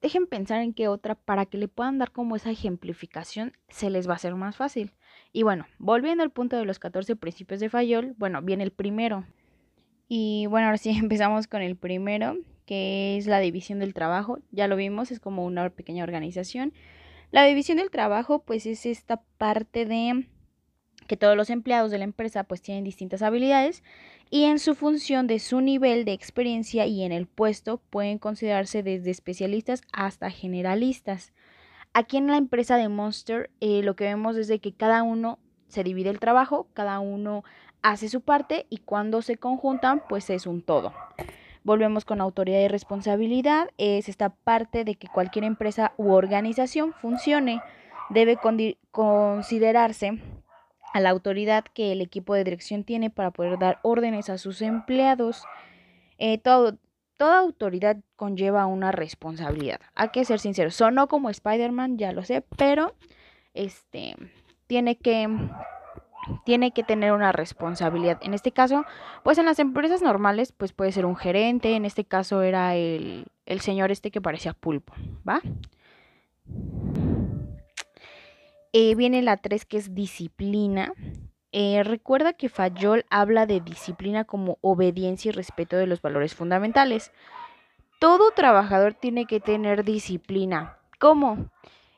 dejen 0.00 0.26
pensar 0.26 0.60
en 0.60 0.74
qué 0.74 0.88
otra 0.88 1.14
para 1.14 1.46
que 1.46 1.58
le 1.58 1.68
puedan 1.68 1.98
dar 1.98 2.12
como 2.12 2.36
esa 2.36 2.50
ejemplificación 2.50 3.52
se 3.68 3.90
les 3.90 4.08
va 4.08 4.12
a 4.12 4.16
hacer 4.16 4.34
más 4.34 4.56
fácil. 4.56 4.92
Y 5.32 5.42
bueno, 5.42 5.66
volviendo 5.78 6.22
al 6.22 6.30
punto 6.30 6.56
de 6.56 6.64
los 6.64 6.78
14 6.78 7.16
principios 7.16 7.60
de 7.60 7.70
Fayol, 7.70 8.14
bueno, 8.18 8.42
viene 8.42 8.64
el 8.64 8.72
primero. 8.72 9.24
Y 10.08 10.46
bueno, 10.46 10.66
ahora 10.66 10.78
sí 10.78 10.90
empezamos 10.98 11.46
con 11.46 11.62
el 11.62 11.76
primero, 11.76 12.36
que 12.66 13.16
es 13.16 13.26
la 13.26 13.40
división 13.40 13.78
del 13.78 13.94
trabajo. 13.94 14.38
Ya 14.50 14.68
lo 14.68 14.76
vimos, 14.76 15.10
es 15.10 15.20
como 15.20 15.44
una 15.44 15.70
pequeña 15.70 16.04
organización 16.04 16.72
la 17.32 17.44
división 17.44 17.78
del 17.78 17.90
trabajo 17.90 18.44
pues 18.44 18.66
es 18.66 18.86
esta 18.86 19.22
parte 19.38 19.86
de 19.86 20.28
que 21.08 21.16
todos 21.16 21.36
los 21.36 21.50
empleados 21.50 21.90
de 21.90 21.98
la 21.98 22.04
empresa 22.04 22.44
pues 22.44 22.62
tienen 22.62 22.84
distintas 22.84 23.22
habilidades 23.22 23.82
y 24.30 24.44
en 24.44 24.58
su 24.58 24.74
función 24.74 25.26
de 25.26 25.38
su 25.38 25.60
nivel 25.60 26.04
de 26.04 26.12
experiencia 26.12 26.86
y 26.86 27.02
en 27.02 27.10
el 27.10 27.26
puesto 27.26 27.78
pueden 27.90 28.18
considerarse 28.18 28.82
desde 28.82 29.10
especialistas 29.10 29.82
hasta 29.92 30.30
generalistas. 30.30 31.32
Aquí 31.94 32.18
en 32.18 32.28
la 32.28 32.36
empresa 32.36 32.76
de 32.76 32.88
Monster 32.88 33.50
eh, 33.60 33.82
lo 33.82 33.96
que 33.96 34.04
vemos 34.04 34.36
es 34.36 34.46
de 34.46 34.60
que 34.60 34.74
cada 34.74 35.02
uno 35.02 35.38
se 35.68 35.84
divide 35.84 36.10
el 36.10 36.20
trabajo, 36.20 36.68
cada 36.74 37.00
uno 37.00 37.44
hace 37.80 38.10
su 38.10 38.20
parte 38.20 38.66
y 38.68 38.78
cuando 38.78 39.22
se 39.22 39.38
conjuntan 39.38 40.02
pues 40.06 40.28
es 40.28 40.46
un 40.46 40.60
todo. 40.62 40.92
Volvemos 41.64 42.04
con 42.04 42.20
autoridad 42.20 42.60
y 42.60 42.68
responsabilidad. 42.68 43.70
Es 43.78 44.08
esta 44.08 44.30
parte 44.30 44.84
de 44.84 44.96
que 44.96 45.08
cualquier 45.08 45.44
empresa 45.44 45.92
u 45.96 46.12
organización 46.12 46.92
funcione. 46.94 47.62
Debe 48.10 48.38
considerarse 48.90 50.20
a 50.92 51.00
la 51.00 51.10
autoridad 51.10 51.64
que 51.72 51.92
el 51.92 52.00
equipo 52.00 52.34
de 52.34 52.44
dirección 52.44 52.84
tiene 52.84 53.10
para 53.10 53.30
poder 53.30 53.58
dar 53.58 53.78
órdenes 53.82 54.28
a 54.28 54.38
sus 54.38 54.60
empleados. 54.60 55.44
Eh, 56.18 56.38
toda 56.38 57.38
autoridad 57.38 57.96
conlleva 58.16 58.66
una 58.66 58.92
responsabilidad. 58.92 59.80
Hay 59.94 60.08
que 60.08 60.24
ser 60.24 60.40
sinceros. 60.40 60.74
Sonó 60.74 61.08
como 61.08 61.30
Spider-Man, 61.30 61.96
ya 61.96 62.12
lo 62.12 62.24
sé, 62.24 62.44
pero 62.56 62.94
este 63.54 64.16
tiene 64.66 64.96
que 64.96 65.28
tiene 66.44 66.72
que 66.72 66.82
tener 66.82 67.12
una 67.12 67.32
responsabilidad. 67.32 68.18
En 68.22 68.34
este 68.34 68.52
caso, 68.52 68.84
pues 69.22 69.38
en 69.38 69.46
las 69.46 69.58
empresas 69.58 70.02
normales, 70.02 70.52
pues 70.52 70.72
puede 70.72 70.92
ser 70.92 71.06
un 71.06 71.16
gerente, 71.16 71.74
en 71.74 71.84
este 71.84 72.04
caso 72.04 72.42
era 72.42 72.74
el, 72.74 73.26
el 73.46 73.60
señor 73.60 73.90
este 73.90 74.10
que 74.10 74.20
parecía 74.20 74.52
pulpo, 74.52 74.92
¿va? 75.28 75.40
Eh, 78.72 78.94
viene 78.94 79.20
la 79.22 79.36
3 79.36 79.66
que 79.66 79.76
es 79.76 79.94
disciplina. 79.94 80.94
Eh, 81.52 81.82
recuerda 81.84 82.32
que 82.32 82.48
Fayol 82.48 83.04
habla 83.10 83.44
de 83.44 83.60
disciplina 83.60 84.24
como 84.24 84.56
obediencia 84.62 85.28
y 85.28 85.32
respeto 85.32 85.76
de 85.76 85.86
los 85.86 86.00
valores 86.00 86.34
fundamentales. 86.34 87.12
Todo 88.00 88.30
trabajador 88.30 88.94
tiene 88.94 89.26
que 89.26 89.40
tener 89.40 89.84
disciplina. 89.84 90.78
¿Cómo? 90.98 91.50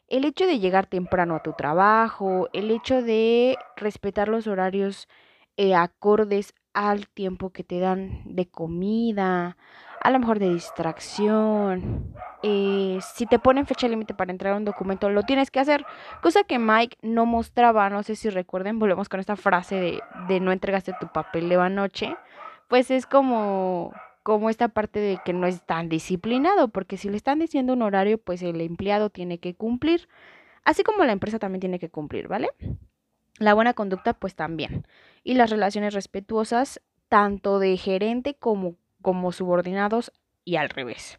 El 0.09 0.25
hecho 0.25 0.47
de 0.47 0.59
llegar 0.59 0.87
temprano 0.87 1.37
a 1.37 1.43
tu 1.43 1.53
trabajo, 1.53 2.49
el 2.53 2.71
hecho 2.71 3.03
de 3.03 3.57
respetar 3.77 4.29
los 4.29 4.47
horarios 4.47 5.09
eh, 5.57 5.75
acordes 5.75 6.55
al 6.73 7.09
tiempo 7.09 7.51
que 7.51 7.65
te 7.65 7.79
dan 7.79 8.23
de 8.25 8.47
comida, 8.47 9.57
a 10.01 10.11
lo 10.11 10.19
mejor 10.19 10.39
de 10.39 10.53
distracción. 10.53 12.13
Eh, 12.43 12.99
si 13.15 13.27
te 13.27 13.39
ponen 13.39 13.67
fecha 13.67 13.89
límite 13.89 14.13
para 14.13 14.33
entregar 14.33 14.59
un 14.59 14.67
documento, 14.67 15.09
lo 15.09 15.23
tienes 15.23 15.51
que 15.51 15.61
hacer. 15.61 15.87
Cosa 16.23 16.45
que 16.45 16.59
Mike 16.59 16.99
no 17.01 17.25
mostraba, 17.25 17.89
no 17.89 18.03
sé 18.03 18.17
si 18.17 18.29
recuerden, 18.29 18.79
volvemos 18.79 19.09
con 19.09 19.21
esta 19.21 19.37
frase 19.37 19.77
de, 19.77 20.03
de 20.29 20.41
no 20.41 20.53
entregaste 20.53 20.93
tu 21.01 21.09
papel 21.09 21.49
de 21.49 21.57
anoche. 21.57 22.17
Pues 22.69 22.91
es 22.91 23.07
como 23.07 23.93
como 24.25 24.49
esta 24.49 24.69
parte 24.69 24.99
de 24.99 25.21
que 25.23 25.35
no 25.35 25.47
es 25.47 25.64
tan 25.64 25.90
disciplinado, 25.90 26.69
porque 26.69 26.97
si 26.97 27.11
le 27.11 27.16
están 27.16 27.38
diciendo 27.38 27.75
un 27.75 27.83
horario, 27.83 28.16
pues 28.16 28.43
el 28.43 28.61
empleado 28.62 29.11
tiene 29.11 29.38
que 29.38 29.54
cumplir, 29.54 30.09
así 30.64 30.83
como 30.83 31.04
la 31.04 31.12
empresa 31.12 31.38
también 31.38 31.61
tiene 31.61 31.78
que 31.78 31.90
cumplir, 31.90 32.26
¿vale? 32.26 32.49
La 33.38 33.52
buena 33.52 33.75
conducta, 33.75 34.14
pues 34.14 34.35
también. 34.35 34.87
Y 35.25 35.35
las 35.35 35.50
relaciones 35.50 35.93
respetuosas, 35.93 36.81
tanto 37.09 37.59
de 37.59 37.76
gerente 37.76 38.35
como, 38.35 38.76
como 39.02 39.31
subordinados 39.31 40.11
y 40.43 40.57
al 40.57 40.71
revés. 40.71 41.19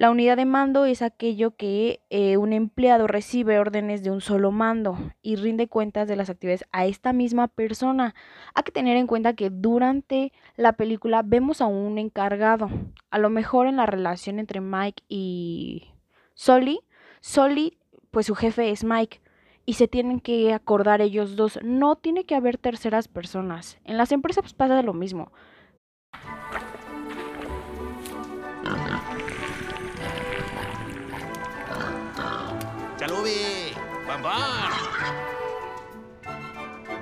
La 0.00 0.10
unidad 0.10 0.38
de 0.38 0.46
mando 0.46 0.86
es 0.86 1.02
aquello 1.02 1.56
que 1.56 2.00
eh, 2.08 2.38
un 2.38 2.54
empleado 2.54 3.06
recibe 3.06 3.58
órdenes 3.58 4.02
de 4.02 4.10
un 4.10 4.22
solo 4.22 4.50
mando 4.50 4.96
y 5.20 5.36
rinde 5.36 5.68
cuentas 5.68 6.08
de 6.08 6.16
las 6.16 6.30
actividades 6.30 6.64
a 6.72 6.86
esta 6.86 7.12
misma 7.12 7.48
persona. 7.48 8.14
Hay 8.54 8.62
que 8.62 8.72
tener 8.72 8.96
en 8.96 9.06
cuenta 9.06 9.34
que 9.34 9.50
durante 9.50 10.32
la 10.56 10.72
película 10.72 11.20
vemos 11.22 11.60
a 11.60 11.66
un 11.66 11.98
encargado. 11.98 12.70
A 13.10 13.18
lo 13.18 13.28
mejor 13.28 13.66
en 13.66 13.76
la 13.76 13.84
relación 13.84 14.38
entre 14.38 14.62
Mike 14.62 15.02
y 15.06 15.90
Solly, 16.32 16.80
Solly, 17.20 17.76
pues 18.10 18.24
su 18.24 18.34
jefe 18.34 18.70
es 18.70 18.84
Mike 18.84 19.20
y 19.66 19.74
se 19.74 19.86
tienen 19.86 20.20
que 20.20 20.54
acordar 20.54 21.02
ellos 21.02 21.36
dos. 21.36 21.58
No 21.62 21.96
tiene 21.96 22.24
que 22.24 22.36
haber 22.36 22.56
terceras 22.56 23.06
personas. 23.06 23.78
En 23.84 23.98
las 23.98 24.12
empresas 24.12 24.54
pasa 24.54 24.80
lo 24.80 24.94
mismo. 24.94 25.30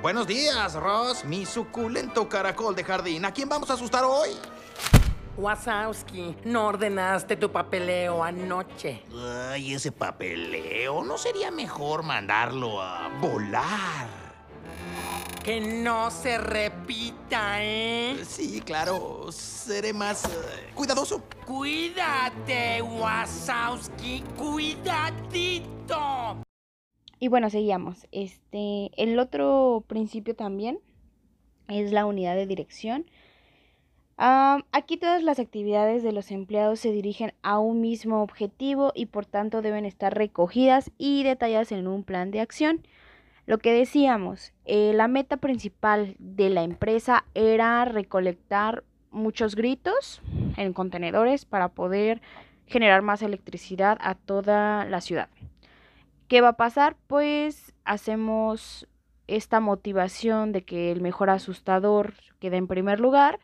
Buenos 0.01 0.27
días, 0.27 0.75
Ross, 0.75 1.25
mi 1.25 1.45
suculento 1.45 2.29
caracol 2.29 2.75
de 2.75 2.83
jardín. 2.83 3.25
¿A 3.25 3.33
quién 3.33 3.49
vamos 3.49 3.69
a 3.69 3.73
asustar 3.73 4.03
hoy? 4.05 4.29
Wazowski, 5.37 6.35
no 6.45 6.67
ordenaste 6.67 7.35
tu 7.35 7.51
papeleo 7.51 8.23
anoche. 8.23 9.03
Ay, 9.49 9.73
ese 9.73 9.91
papeleo. 9.91 11.03
¿No 11.03 11.17
sería 11.17 11.51
mejor 11.51 12.03
mandarlo 12.03 12.81
a 12.81 13.09
volar? 13.21 14.07
Que 15.43 15.61
no 15.61 16.11
se 16.11 16.37
repita, 16.37 17.63
¿eh? 17.63 18.17
Sí, 18.25 18.61
claro. 18.61 19.31
Seré 19.31 19.93
más 19.93 20.25
eh, 20.25 20.29
cuidadoso. 20.75 21.23
Cuídate, 21.45 22.81
Wazowski. 22.81 24.21
Cuidadito. 24.37 25.69
Y 27.19 27.27
bueno, 27.27 27.49
seguíamos. 27.49 28.07
Este, 28.11 28.91
el 28.97 29.17
otro 29.19 29.83
principio 29.87 30.35
también 30.35 30.79
es 31.67 31.91
la 31.91 32.05
unidad 32.05 32.35
de 32.35 32.45
dirección. 32.45 33.05
aquí 34.17 34.97
todas 34.97 35.23
las 35.23 35.39
actividades 35.39 36.03
de 36.03 36.11
los 36.11 36.31
empleados 36.31 36.79
se 36.79 36.91
dirigen 36.91 37.33
a 37.41 37.59
un 37.59 37.79
mismo 37.79 38.21
objetivo 38.21 38.91
y 38.93 39.05
por 39.05 39.25
tanto 39.25 39.61
deben 39.61 39.85
estar 39.85 40.13
recogidas 40.13 40.91
y 40.97 41.23
detalladas 41.23 41.71
en 41.71 41.87
un 41.87 42.03
plan 42.03 42.31
de 42.31 42.41
acción. 42.41 42.85
Lo 43.49 43.57
que 43.57 43.73
decíamos, 43.73 44.53
eh, 44.65 44.91
la 44.93 45.07
meta 45.07 45.37
principal 45.37 46.15
de 46.19 46.51
la 46.51 46.61
empresa 46.61 47.25
era 47.33 47.83
recolectar 47.83 48.83
muchos 49.09 49.55
gritos 49.55 50.21
en 50.55 50.71
contenedores 50.71 51.45
para 51.45 51.69
poder 51.69 52.21
generar 52.67 53.01
más 53.01 53.23
electricidad 53.23 53.97
a 54.01 54.13
toda 54.13 54.85
la 54.85 55.01
ciudad. 55.01 55.29
¿Qué 56.27 56.41
va 56.41 56.49
a 56.49 56.57
pasar? 56.57 56.95
Pues 57.07 57.73
hacemos 57.85 58.87
esta 59.25 59.59
motivación 59.59 60.51
de 60.51 60.61
que 60.63 60.91
el 60.91 61.01
mejor 61.01 61.31
asustador 61.31 62.13
quede 62.37 62.57
en 62.57 62.67
primer 62.67 62.99
lugar. 62.99 63.39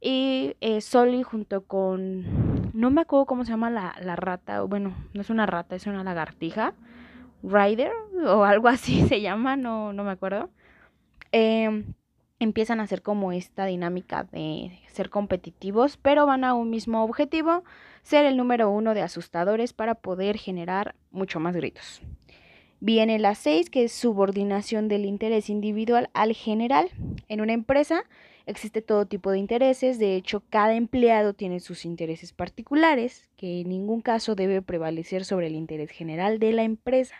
Y 0.00 0.54
eh, 0.60 0.80
Soli 0.80 1.24
junto 1.24 1.64
con, 1.64 2.70
no 2.74 2.92
me 2.92 3.00
acuerdo 3.00 3.26
cómo 3.26 3.44
se 3.44 3.50
llama 3.50 3.70
la, 3.70 3.96
la 4.00 4.14
rata, 4.14 4.62
bueno, 4.62 4.94
no 5.14 5.20
es 5.20 5.30
una 5.30 5.46
rata, 5.46 5.74
es 5.74 5.88
una 5.88 6.04
lagartija. 6.04 6.74
Rider 7.42 7.92
o 8.26 8.44
algo 8.44 8.68
así 8.68 9.02
se 9.08 9.20
llama, 9.20 9.56
no, 9.56 9.92
no 9.92 10.04
me 10.04 10.10
acuerdo. 10.10 10.50
Em, 11.32 11.94
empiezan 12.38 12.80
a 12.80 12.84
hacer 12.84 13.02
como 13.02 13.32
esta 13.32 13.66
dinámica 13.66 14.24
de 14.24 14.78
ser 14.88 15.10
competitivos, 15.10 15.96
pero 15.96 16.26
van 16.26 16.44
a 16.44 16.54
un 16.54 16.70
mismo 16.70 17.04
objetivo, 17.04 17.64
ser 18.02 18.26
el 18.26 18.36
número 18.36 18.70
uno 18.70 18.94
de 18.94 19.02
asustadores 19.02 19.72
para 19.72 19.94
poder 19.94 20.36
generar 20.36 20.94
mucho 21.10 21.40
más 21.40 21.54
gritos. 21.54 22.02
Viene 22.80 23.20
la 23.20 23.36
6, 23.36 23.70
que 23.70 23.84
es 23.84 23.92
subordinación 23.92 24.88
del 24.88 25.04
interés 25.04 25.48
individual 25.48 26.10
al 26.14 26.34
general. 26.34 26.90
En 27.28 27.40
una 27.40 27.52
empresa 27.52 28.04
existe 28.44 28.82
todo 28.82 29.06
tipo 29.06 29.30
de 29.30 29.38
intereses, 29.38 30.00
de 30.00 30.16
hecho 30.16 30.42
cada 30.50 30.74
empleado 30.74 31.32
tiene 31.32 31.60
sus 31.60 31.84
intereses 31.84 32.32
particulares, 32.32 33.30
que 33.36 33.60
en 33.60 33.68
ningún 33.68 34.00
caso 34.00 34.34
debe 34.34 34.62
prevalecer 34.62 35.24
sobre 35.24 35.46
el 35.46 35.54
interés 35.54 35.90
general 35.90 36.40
de 36.40 36.52
la 36.52 36.64
empresa. 36.64 37.14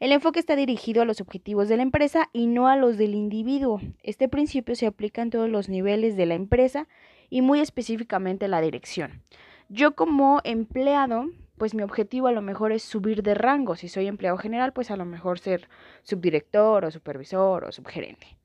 El 0.00 0.12
enfoque 0.12 0.38
está 0.38 0.54
dirigido 0.54 1.02
a 1.02 1.04
los 1.04 1.20
objetivos 1.20 1.68
de 1.68 1.76
la 1.76 1.82
empresa 1.82 2.30
y 2.32 2.46
no 2.46 2.68
a 2.68 2.76
los 2.76 2.98
del 2.98 3.14
individuo. 3.14 3.80
Este 4.02 4.28
principio 4.28 4.76
se 4.76 4.86
aplica 4.86 5.22
en 5.22 5.30
todos 5.30 5.48
los 5.48 5.68
niveles 5.68 6.16
de 6.16 6.26
la 6.26 6.34
empresa 6.34 6.86
y 7.30 7.42
muy 7.42 7.60
específicamente 7.60 8.46
la 8.46 8.60
dirección. 8.60 9.22
Yo 9.68 9.96
como 9.96 10.40
empleado 10.44 11.26
pues 11.58 11.74
mi 11.74 11.82
objetivo 11.82 12.28
a 12.28 12.32
lo 12.32 12.40
mejor 12.40 12.72
es 12.72 12.82
subir 12.82 13.22
de 13.22 13.34
rango. 13.34 13.76
Si 13.76 13.88
soy 13.88 14.06
empleado 14.06 14.38
general, 14.38 14.72
pues 14.72 14.90
a 14.90 14.96
lo 14.96 15.04
mejor 15.04 15.38
ser 15.38 15.68
subdirector 16.04 16.84
o 16.84 16.90
supervisor 16.90 17.64
o 17.64 17.72
subgerente. 17.72 18.38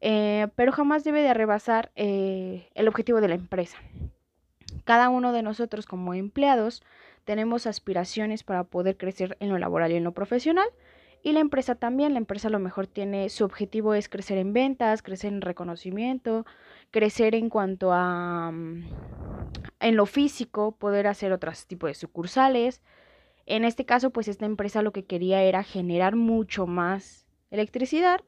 Eh, 0.00 0.48
pero 0.56 0.72
jamás 0.72 1.04
debe 1.04 1.20
de 1.20 1.34
rebasar 1.34 1.90
eh, 1.96 2.68
el 2.74 2.88
objetivo 2.88 3.20
de 3.20 3.28
la 3.28 3.34
empresa. 3.34 3.76
Cada 4.84 5.10
uno 5.10 5.32
de 5.32 5.42
nosotros 5.42 5.84
como 5.84 6.14
empleados 6.14 6.82
tenemos 7.24 7.66
aspiraciones 7.66 8.44
para 8.44 8.64
poder 8.64 8.96
crecer 8.96 9.36
en 9.40 9.50
lo 9.50 9.58
laboral 9.58 9.92
y 9.92 9.96
en 9.96 10.04
lo 10.04 10.12
profesional. 10.12 10.68
Y 11.22 11.32
la 11.32 11.40
empresa 11.40 11.74
también, 11.74 12.14
la 12.14 12.18
empresa 12.18 12.48
a 12.48 12.50
lo 12.50 12.58
mejor 12.58 12.86
tiene, 12.86 13.28
su 13.28 13.44
objetivo 13.44 13.92
es 13.94 14.08
crecer 14.08 14.38
en 14.38 14.54
ventas, 14.54 15.02
crecer 15.02 15.32
en 15.32 15.42
reconocimiento, 15.42 16.46
crecer 16.90 17.34
en 17.34 17.50
cuanto 17.50 17.92
a, 17.92 18.50
mm, 18.50 18.84
en 19.80 19.96
lo 19.96 20.06
físico, 20.06 20.72
poder 20.72 21.06
hacer 21.06 21.32
otros 21.32 21.66
tipos 21.66 21.90
de 21.90 21.94
sucursales. 21.94 22.80
En 23.44 23.64
este 23.64 23.84
caso, 23.84 24.10
pues 24.10 24.28
esta 24.28 24.46
empresa 24.46 24.80
lo 24.82 24.92
que 24.92 25.04
quería 25.04 25.42
era 25.42 25.62
generar 25.62 26.16
mucho 26.16 26.66
más 26.66 27.26
electricidad. 27.50 28.20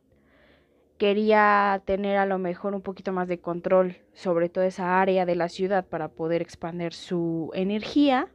Quería 0.99 1.83
tener 1.87 2.17
a 2.19 2.27
lo 2.27 2.39
mejor 2.39 2.75
un 2.75 2.83
poquito 2.83 3.13
más 3.13 3.27
de 3.27 3.41
control 3.41 3.97
sobre 4.13 4.49
toda 4.49 4.67
esa 4.67 5.01
área 5.01 5.25
de 5.25 5.35
la 5.35 5.49
ciudad 5.49 5.87
para 5.87 6.09
poder 6.09 6.43
expandir 6.43 6.93
su 6.93 7.51
energía. 7.55 8.29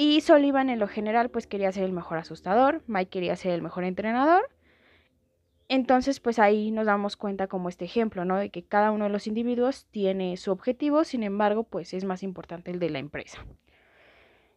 Y 0.00 0.20
Sullivan 0.20 0.70
en 0.70 0.78
lo 0.78 0.88
general 0.88 1.30
pues 1.30 1.46
quería 1.46 1.72
ser 1.72 1.84
el 1.84 1.92
mejor 1.92 2.18
asustador, 2.18 2.82
Mike 2.86 3.10
quería 3.10 3.36
ser 3.36 3.52
el 3.52 3.62
mejor 3.62 3.84
entrenador 3.84 4.48
entonces, 5.70 6.18
pues 6.18 6.40
ahí 6.40 6.72
nos 6.72 6.86
damos 6.86 7.16
cuenta 7.16 7.46
como 7.46 7.68
este 7.68 7.84
ejemplo, 7.84 8.24
¿no? 8.24 8.36
De 8.36 8.50
que 8.50 8.64
cada 8.64 8.90
uno 8.90 9.04
de 9.04 9.10
los 9.10 9.28
individuos 9.28 9.86
tiene 9.92 10.36
su 10.36 10.50
objetivo, 10.50 11.04
sin 11.04 11.22
embargo, 11.22 11.62
pues 11.62 11.94
es 11.94 12.04
más 12.04 12.24
importante 12.24 12.72
el 12.72 12.80
de 12.80 12.90
la 12.90 12.98
empresa. 12.98 13.46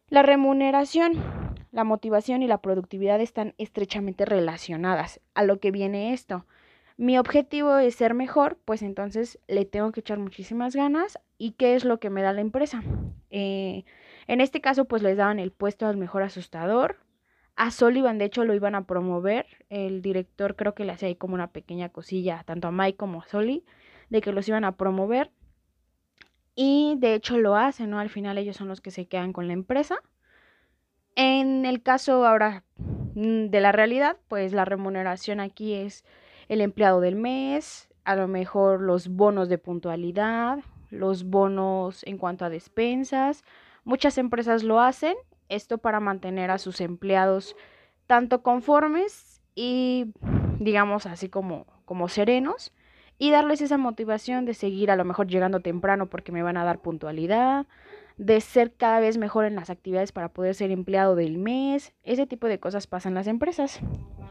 La 0.08 0.24
remuneración, 0.24 1.22
la 1.70 1.84
motivación 1.84 2.42
y 2.42 2.48
la 2.48 2.58
productividad 2.60 3.20
están 3.20 3.54
estrechamente 3.58 4.24
relacionadas. 4.24 5.20
A 5.34 5.44
lo 5.44 5.60
que 5.60 5.70
viene 5.70 6.12
esto. 6.12 6.46
Mi 6.96 7.16
objetivo 7.16 7.78
es 7.78 7.94
ser 7.94 8.12
mejor, 8.12 8.58
pues 8.64 8.82
entonces 8.82 9.38
le 9.46 9.64
tengo 9.64 9.92
que 9.92 10.00
echar 10.00 10.18
muchísimas 10.18 10.74
ganas. 10.74 11.20
¿Y 11.38 11.52
qué 11.52 11.76
es 11.76 11.84
lo 11.84 12.00
que 12.00 12.10
me 12.10 12.22
da 12.22 12.32
la 12.32 12.40
empresa? 12.40 12.82
Eh, 13.30 13.84
en 14.26 14.40
este 14.40 14.60
caso, 14.60 14.84
pues 14.86 15.02
les 15.02 15.16
daban 15.16 15.38
el 15.38 15.52
puesto 15.52 15.86
al 15.86 15.96
mejor 15.96 16.22
asustador, 16.22 16.96
a 17.56 17.70
Sullivan, 17.70 18.18
de 18.18 18.24
hecho, 18.24 18.44
lo 18.44 18.54
iban 18.54 18.74
a 18.74 18.84
promover. 18.84 19.46
El 19.68 20.02
director 20.02 20.56
creo 20.56 20.74
que 20.74 20.84
le 20.84 20.92
hacía 20.92 21.08
ahí 21.08 21.14
como 21.14 21.34
una 21.34 21.52
pequeña 21.52 21.88
cosilla, 21.88 22.42
tanto 22.44 22.68
a 22.68 22.72
Mike 22.72 22.96
como 22.96 23.22
a 23.22 23.26
Soli, 23.26 23.64
de 24.10 24.20
que 24.20 24.32
los 24.32 24.48
iban 24.48 24.64
a 24.64 24.76
promover. 24.76 25.30
Y 26.56 26.96
de 26.98 27.14
hecho 27.14 27.38
lo 27.38 27.56
hacen, 27.56 27.90
¿no? 27.90 27.98
Al 27.98 28.10
final 28.10 28.38
ellos 28.38 28.56
son 28.56 28.68
los 28.68 28.80
que 28.80 28.90
se 28.90 29.06
quedan 29.06 29.32
con 29.32 29.46
la 29.46 29.52
empresa. 29.52 29.98
En 31.16 31.64
el 31.64 31.82
caso 31.82 32.26
ahora 32.26 32.64
mm, 33.14 33.46
de 33.46 33.60
la 33.60 33.72
realidad, 33.72 34.16
pues 34.28 34.52
la 34.52 34.64
remuneración 34.64 35.38
aquí 35.40 35.74
es 35.74 36.04
el 36.48 36.60
empleado 36.60 37.00
del 37.00 37.16
mes, 37.16 37.88
a 38.04 38.16
lo 38.16 38.28
mejor 38.28 38.80
los 38.80 39.08
bonos 39.08 39.48
de 39.48 39.58
puntualidad, 39.58 40.58
los 40.90 41.24
bonos 41.24 42.04
en 42.04 42.18
cuanto 42.18 42.44
a 42.44 42.50
despensas. 42.50 43.44
Muchas 43.84 44.18
empresas 44.18 44.62
lo 44.62 44.80
hacen 44.80 45.14
esto 45.48 45.78
para 45.78 46.00
mantener 46.00 46.50
a 46.50 46.58
sus 46.58 46.80
empleados 46.80 47.56
tanto 48.06 48.42
conformes 48.42 49.40
y 49.54 50.12
digamos 50.58 51.06
así 51.06 51.28
como, 51.28 51.66
como 51.84 52.08
serenos 52.08 52.72
y 53.18 53.30
darles 53.30 53.60
esa 53.60 53.78
motivación 53.78 54.44
de 54.44 54.54
seguir 54.54 54.90
a 54.90 54.96
lo 54.96 55.04
mejor 55.04 55.28
llegando 55.28 55.60
temprano 55.60 56.06
porque 56.06 56.32
me 56.32 56.42
van 56.42 56.56
a 56.56 56.64
dar 56.64 56.80
puntualidad, 56.80 57.66
de 58.16 58.40
ser 58.40 58.72
cada 58.72 59.00
vez 59.00 59.18
mejor 59.18 59.44
en 59.44 59.54
las 59.54 59.70
actividades 59.70 60.12
para 60.12 60.28
poder 60.28 60.54
ser 60.54 60.70
empleado 60.70 61.14
del 61.14 61.38
mes. 61.38 61.92
Ese 62.02 62.26
tipo 62.26 62.46
de 62.46 62.58
cosas 62.58 62.86
pasan 62.86 63.12
en 63.12 63.16
las 63.16 63.26
empresas. 63.26 63.80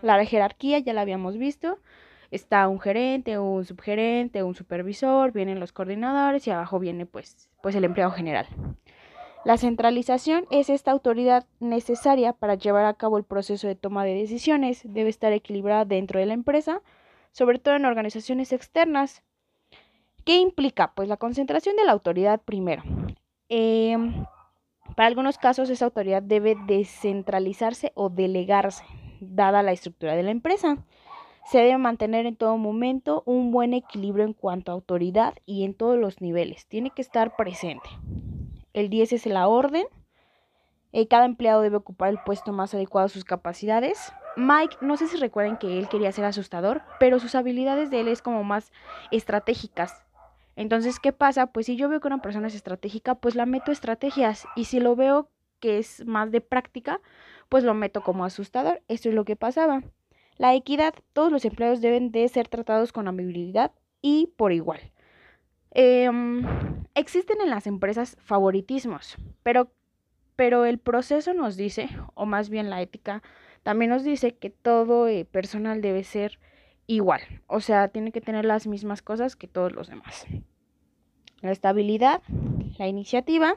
La 0.02 0.24
jerarquía 0.26 0.80
ya 0.80 0.94
la 0.94 1.02
habíamos 1.02 1.38
visto. 1.38 1.80
Está 2.32 2.68
un 2.68 2.80
gerente, 2.80 3.38
un 3.38 3.64
subgerente, 3.64 4.42
un 4.42 4.56
supervisor, 4.56 5.32
vienen 5.32 5.60
los 5.60 5.72
coordinadores 5.72 6.48
y 6.48 6.52
abajo 6.52 6.80
viene 6.80 7.06
pues, 7.06 7.50
pues 7.62 7.76
el 7.76 7.84
empleado 7.84 8.12
general. 8.12 8.48
La 9.44 9.58
centralización 9.58 10.46
es 10.52 10.70
esta 10.70 10.92
autoridad 10.92 11.46
necesaria 11.60 12.32
para 12.32 12.56
llevar 12.56 12.86
a 12.86 12.94
cabo 12.94 13.18
el 13.18 13.26
proceso 13.26 13.68
de 13.68 13.76
toma 13.76 14.06
de 14.06 14.16
decisiones. 14.16 14.82
Debe 14.86 15.10
estar 15.10 15.34
equilibrada 15.34 15.84
dentro 15.84 16.20
de 16.20 16.26
la 16.26 16.34
empresa, 16.34 16.82
sobre 17.34 17.60
todo 17.60 17.76
en 17.76 17.84
organizaciones 17.84 18.54
externas. 18.54 19.22
¿Qué 20.24 20.38
implica? 20.38 20.94
Pues 20.96 21.10
la 21.10 21.18
concentración 21.18 21.76
de 21.76 21.84
la 21.84 21.92
autoridad 21.92 22.42
primero. 22.42 22.84
Em, 23.50 24.26
para 24.96 25.08
algunos 25.08 25.38
casos 25.38 25.70
esa 25.70 25.86
autoridad 25.86 26.24
debe 26.24 26.56
descentralizarse 26.66 27.92
o 27.96 28.10
delegarse, 28.10 28.86
dada 29.20 29.62
la 29.62 29.74
estructura 29.74 30.16
de 30.16 30.24
la 30.24 30.32
empresa. 30.32 30.78
Se 31.44 31.58
debe 31.58 31.78
mantener 31.78 32.26
en 32.26 32.38
todo 32.38 32.58
momento 32.58 33.24
un 33.26 33.52
buen 33.52 33.74
equilibrio 33.74 34.24
en 34.24 34.32
cuanto 34.32 34.72
a 34.72 34.76
autoridad 34.76 35.34
y 35.46 35.66
en 35.66 35.74
todos 35.74 36.00
los 36.00 36.22
niveles. 36.22 36.66
Tiene 36.68 36.92
que 36.92 37.02
estar 37.02 37.36
presente. 37.36 37.90
El 38.74 38.90
10 38.90 39.14
es 39.14 39.26
la 39.26 39.48
orden. 39.48 39.86
Eh, 40.92 41.08
cada 41.08 41.26
empleado 41.26 41.62
debe 41.62 41.78
ocupar 41.78 42.10
el 42.10 42.20
puesto 42.24 42.52
más 42.52 42.74
adecuado 42.74 43.06
a 43.06 43.10
sus 43.10 43.24
capacidades. 43.24 44.12
Mike, 44.36 44.78
no 44.82 44.98
sé 44.98 45.08
si 45.08 45.18
recuerden 45.18 45.58
que 45.58 45.80
él 45.80 45.88
quería 45.90 46.12
ser 46.12 46.26
asustador, 46.26 46.82
pero 47.00 47.20
sus 47.20 47.36
habilidades 47.36 47.90
de 47.90 48.02
él 48.02 48.08
es 48.08 48.22
como 48.22 48.44
más 48.44 48.72
estratégicas. 49.12 50.04
Entonces, 50.56 51.00
¿qué 51.00 51.12
pasa? 51.12 51.48
Pues 51.48 51.66
si 51.66 51.76
yo 51.76 51.90
veo 51.90 52.00
que 52.00 52.08
una 52.08 52.22
persona 52.22 52.48
es 52.48 52.56
estratégica, 52.56 53.16
pues 53.16 53.36
la 53.36 53.46
meto 53.46 53.72
estrategias. 53.72 54.46
Y 54.56 54.66
si 54.66 54.80
lo 54.80 54.96
veo 54.96 55.30
que 55.60 55.78
es 55.80 56.06
más 56.06 56.32
de 56.32 56.42
práctica, 56.42 57.02
pues 57.50 57.64
lo 57.64 57.74
meto 57.74 58.02
como 58.02 58.26
asustador. 58.26 58.82
Esto 58.88 59.10
es 59.10 59.16
lo 59.16 59.26
que 59.26 59.36
pasaba. 59.36 59.82
La 60.38 60.54
equidad, 60.54 60.94
todos 61.14 61.32
los 61.32 61.46
empleados 61.46 61.82
deben 61.82 62.12
de 62.12 62.28
ser 62.28 62.48
tratados 62.48 62.92
con 62.92 63.08
amabilidad 63.08 63.72
y 64.02 64.28
por 64.36 64.52
igual. 64.52 64.80
Em, 65.72 66.44
existen 66.96 67.42
en 67.42 67.50
las 67.50 67.68
empresas 67.68 68.18
favoritismos, 68.20 69.18
pero, 69.44 69.72
pero 70.36 70.66
el 70.66 70.78
proceso 70.80 71.34
nos 71.34 71.58
dice, 71.58 71.90
o 72.14 72.26
más 72.26 72.50
bien 72.50 72.70
la 72.70 72.82
ética, 72.82 73.24
también 73.64 73.92
nos 73.92 74.04
dice 74.04 74.36
que 74.36 74.50
todo 74.50 75.08
eh, 75.08 75.26
personal 75.26 75.82
debe 75.82 76.04
ser 76.04 76.40
igual, 76.88 77.22
o 77.48 77.62
sea, 77.62 77.88
tiene 77.88 78.12
que 78.12 78.22
tener 78.22 78.46
las 78.46 78.68
mismas 78.68 79.02
cosas 79.02 79.36
que 79.36 79.48
todos 79.48 79.72
los 79.72 79.88
demás. 79.88 80.26
La 81.42 81.52
estabilidad, 81.52 82.22
la 82.78 82.88
iniciativa. 82.88 83.56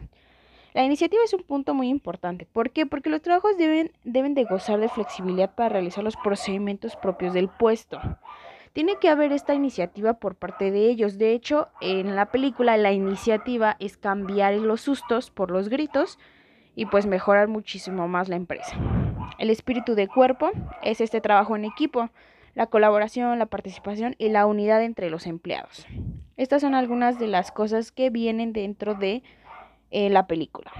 La 0.74 0.84
iniciativa 0.84 1.22
es 1.24 1.32
un 1.32 1.44
punto 1.44 1.72
muy 1.72 1.88
importante. 1.88 2.44
¿Por 2.44 2.70
qué? 2.70 2.84
Porque 2.84 3.08
los 3.08 3.22
trabajos 3.22 3.56
deben, 3.56 3.92
deben 4.04 4.34
de 4.34 4.44
gozar 4.44 4.80
de 4.80 4.88
flexibilidad 4.88 5.54
para 5.54 5.70
realizar 5.70 6.04
los 6.04 6.16
procedimientos 6.16 6.96
propios 6.96 7.32
del 7.32 7.48
puesto. 7.48 7.98
Tiene 8.76 8.98
que 9.00 9.08
haber 9.08 9.32
esta 9.32 9.54
iniciativa 9.54 10.12
por 10.18 10.34
parte 10.34 10.70
de 10.70 10.90
ellos. 10.90 11.16
De 11.16 11.32
hecho, 11.32 11.68
en 11.80 12.14
la 12.14 12.26
película 12.26 12.76
la 12.76 12.92
iniciativa 12.92 13.74
es 13.80 13.96
cambiar 13.96 14.52
los 14.56 14.82
sustos 14.82 15.30
por 15.30 15.50
los 15.50 15.70
gritos 15.70 16.18
y 16.74 16.84
pues 16.84 17.06
mejorar 17.06 17.48
muchísimo 17.48 18.06
más 18.06 18.28
la 18.28 18.36
empresa. 18.36 18.76
El 19.38 19.48
espíritu 19.48 19.94
de 19.94 20.08
cuerpo 20.08 20.50
es 20.82 21.00
este 21.00 21.22
trabajo 21.22 21.56
en 21.56 21.64
equipo, 21.64 22.10
la 22.54 22.66
colaboración, 22.66 23.38
la 23.38 23.46
participación 23.46 24.14
y 24.18 24.28
la 24.28 24.44
unidad 24.44 24.82
entre 24.82 25.08
los 25.08 25.26
empleados. 25.26 25.86
Estas 26.36 26.60
son 26.60 26.74
algunas 26.74 27.18
de 27.18 27.28
las 27.28 27.52
cosas 27.52 27.92
que 27.92 28.10
vienen 28.10 28.52
dentro 28.52 28.94
de 28.94 29.22
eh, 29.90 30.10
la 30.10 30.26
película. 30.26 30.70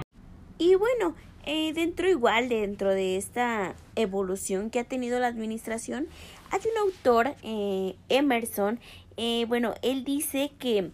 Y 0.59 0.75
bueno, 0.75 1.15
eh, 1.47 1.73
dentro 1.73 2.11
igual, 2.11 2.49
dentro 2.49 2.91
de 2.91 3.17
esta 3.17 3.77
evolución 3.95 4.69
que 4.69 4.81
ha 4.81 4.85
tenido 4.85 5.21
la 5.21 5.29
administración, 5.29 6.09
hay 6.51 6.61
un 6.73 6.79
autor, 6.89 7.35
eh, 7.43 7.97
Emerson, 8.09 8.81
eh, 9.17 9.45
bueno, 9.49 9.75
él 9.83 10.05
dice 10.05 10.53
que 10.59 10.91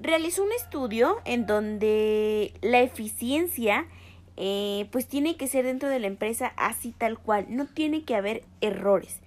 realizó 0.00 0.42
un 0.42 0.52
estudio 0.52 1.18
en 1.24 1.46
donde 1.46 2.52
la 2.62 2.80
eficiencia 2.80 3.86
eh, 4.36 4.88
pues 4.90 5.06
tiene 5.06 5.36
que 5.36 5.46
ser 5.46 5.64
dentro 5.64 5.88
de 5.88 6.00
la 6.00 6.08
empresa 6.08 6.52
así 6.56 6.92
tal 6.96 7.18
cual, 7.18 7.46
no 7.48 7.66
tiene 7.66 8.02
que 8.02 8.16
haber 8.16 8.42
errores 8.60 9.20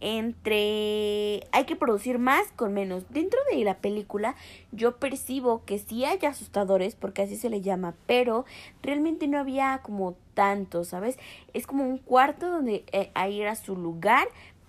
entre 0.00 1.42
hay 1.50 1.64
que 1.66 1.76
producir 1.76 2.18
más 2.18 2.46
con 2.54 2.72
menos. 2.72 3.04
Dentro 3.10 3.40
de 3.50 3.64
la 3.64 3.78
película 3.78 4.36
yo 4.72 4.96
percibo 4.96 5.64
que 5.64 5.78
sí 5.78 6.04
hay 6.04 6.18
asustadores, 6.24 6.94
porque 6.94 7.22
así 7.22 7.36
se 7.36 7.50
le 7.50 7.60
llama, 7.60 7.94
pero 8.06 8.44
realmente 8.82 9.26
no 9.26 9.38
había 9.38 9.80
como 9.82 10.16
tanto, 10.34 10.84
¿sabes? 10.84 11.18
Es 11.52 11.66
como 11.66 11.84
un 11.84 11.98
cuarto 11.98 12.48
donde 12.48 12.84
eh, 12.92 13.10
ahí 13.14 13.40
era 13.40 13.56
su 13.56 13.76
lugar, 13.76 14.28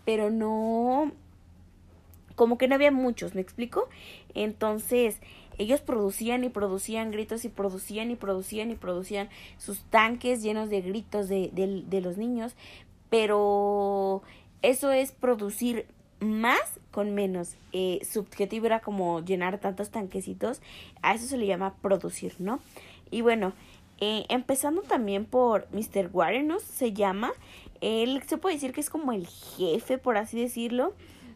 pero 0.10 0.32
no 0.32 1.12
como 2.34 2.58
que 2.58 2.68
no 2.68 2.74
había 2.74 2.90
muchos, 2.90 3.36
¿me 3.36 3.42
explico? 3.42 3.90
Entonces, 4.34 5.20
ellos 5.60 5.82
producían 5.82 6.44
y 6.44 6.50
producían 6.50 7.12
gritos 7.12 7.46
y 7.46 7.50
producían 7.50 8.10
y 8.10 8.16
producían 8.16 8.72
y 8.72 8.76
producían 8.76 9.30
sus 9.60 9.82
tanques 9.84 10.42
llenos 10.42 10.72
de 10.72 10.82
gritos 10.82 11.30
de, 11.30 11.52
de, 11.54 12.02
los 12.02 12.18
niños, 12.18 12.56
pero 13.12 14.24
eso 14.64 14.92
es 14.92 15.12
producir 15.12 15.86
más 16.20 16.80
con 16.90 17.14
menos. 17.14 17.56
Eh, 17.72 18.00
su 18.02 18.22
objetivo 18.22 18.66
era 18.66 18.80
como 18.80 19.24
llenar 19.24 19.60
tantos 19.60 19.92
tanquecitos. 19.92 20.60
A 21.04 21.14
eso 21.14 21.28
se 21.28 21.38
le 21.38 21.46
llama 21.46 21.76
producir, 21.84 22.34
¿no? 22.40 22.62
Y 23.12 23.22
bueno, 23.22 23.54
eh, 24.02 24.26
empezando 24.30 24.82
también 24.82 25.26
por 25.26 25.68
Mr. 25.72 26.10
Warren. 26.12 26.52
Se 26.60 26.94
llama. 26.94 27.32
Él 27.82 28.22
se 28.28 28.38
puede 28.38 28.56
decir 28.56 28.74
que 28.74 28.82
es 28.82 28.90
como 28.90 29.12
el 29.12 29.28
jefe, 29.28 29.98
por 29.98 30.18
así 30.18 30.40
decirlo. 30.40 30.94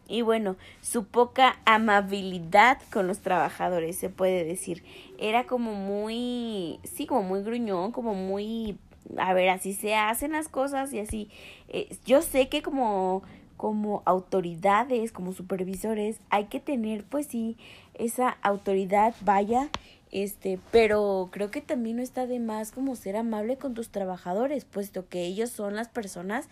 Y 0.07 0.21
bueno, 0.21 0.57
su 0.81 1.05
poca 1.05 1.59
amabilidad 1.65 2.79
con 2.91 3.07
los 3.07 3.19
trabajadores, 3.19 3.97
se 3.97 4.09
puede 4.09 4.43
decir. 4.43 4.83
Era 5.17 5.45
como 5.45 5.73
muy, 5.73 6.79
sí, 6.83 7.05
como 7.05 7.23
muy 7.23 7.41
gruñón, 7.41 7.91
como 7.91 8.13
muy 8.13 8.77
a 9.17 9.33
ver, 9.33 9.49
así 9.49 9.73
se 9.73 9.95
hacen 9.95 10.31
las 10.31 10.47
cosas 10.47 10.93
y 10.93 10.99
así. 10.99 11.29
Eh, 11.67 11.95
yo 12.05 12.21
sé 12.21 12.49
que 12.49 12.61
como, 12.61 13.23
como 13.57 14.01
autoridades, 14.05 15.11
como 15.11 15.33
supervisores, 15.33 16.19
hay 16.29 16.45
que 16.45 16.59
tener, 16.59 17.03
pues 17.03 17.27
sí, 17.27 17.57
esa 17.93 18.37
autoridad, 18.41 19.15
vaya, 19.21 19.69
este, 20.13 20.59
pero 20.71 21.29
creo 21.31 21.49
que 21.49 21.59
también 21.59 21.97
no 21.97 22.03
está 22.03 22.27
de 22.27 22.39
más 22.39 22.71
como 22.71 22.95
ser 22.95 23.15
amable 23.15 23.57
con 23.57 23.73
tus 23.73 23.89
trabajadores, 23.89 24.63
puesto 24.63 25.09
que 25.09 25.25
ellos 25.25 25.49
son 25.49 25.75
las 25.75 25.89
personas, 25.89 26.49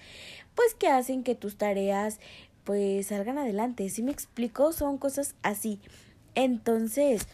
pues 0.56 0.74
que 0.74 0.88
hacen 0.88 1.24
que 1.24 1.36
tus 1.36 1.58
tareas, 1.58 2.20
pues 2.64 3.08
salgan 3.08 3.38
adelante. 3.38 3.88
Si 3.90 4.02
me 4.02 4.12
explico, 4.12 4.74
son 4.74 4.98
cosas 4.98 5.36
así. 5.44 5.80
Entonces, 6.34 7.28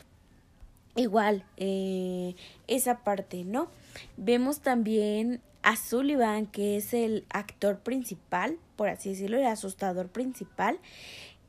igual, 0.98 1.46
eh, 1.56 2.36
esa 2.68 3.06
parte, 3.06 3.46
¿no? 3.46 3.70
Vemos 4.18 4.60
también 4.60 5.40
a 5.64 5.78
Sullivan, 5.78 6.46
que 6.46 6.76
es 6.76 6.94
el 6.94 7.26
actor 7.30 7.80
principal, 7.80 8.58
por 8.76 8.90
así 8.90 9.12
decirlo, 9.12 9.38
el 9.38 9.46
asustador 9.46 10.10
principal 10.10 10.78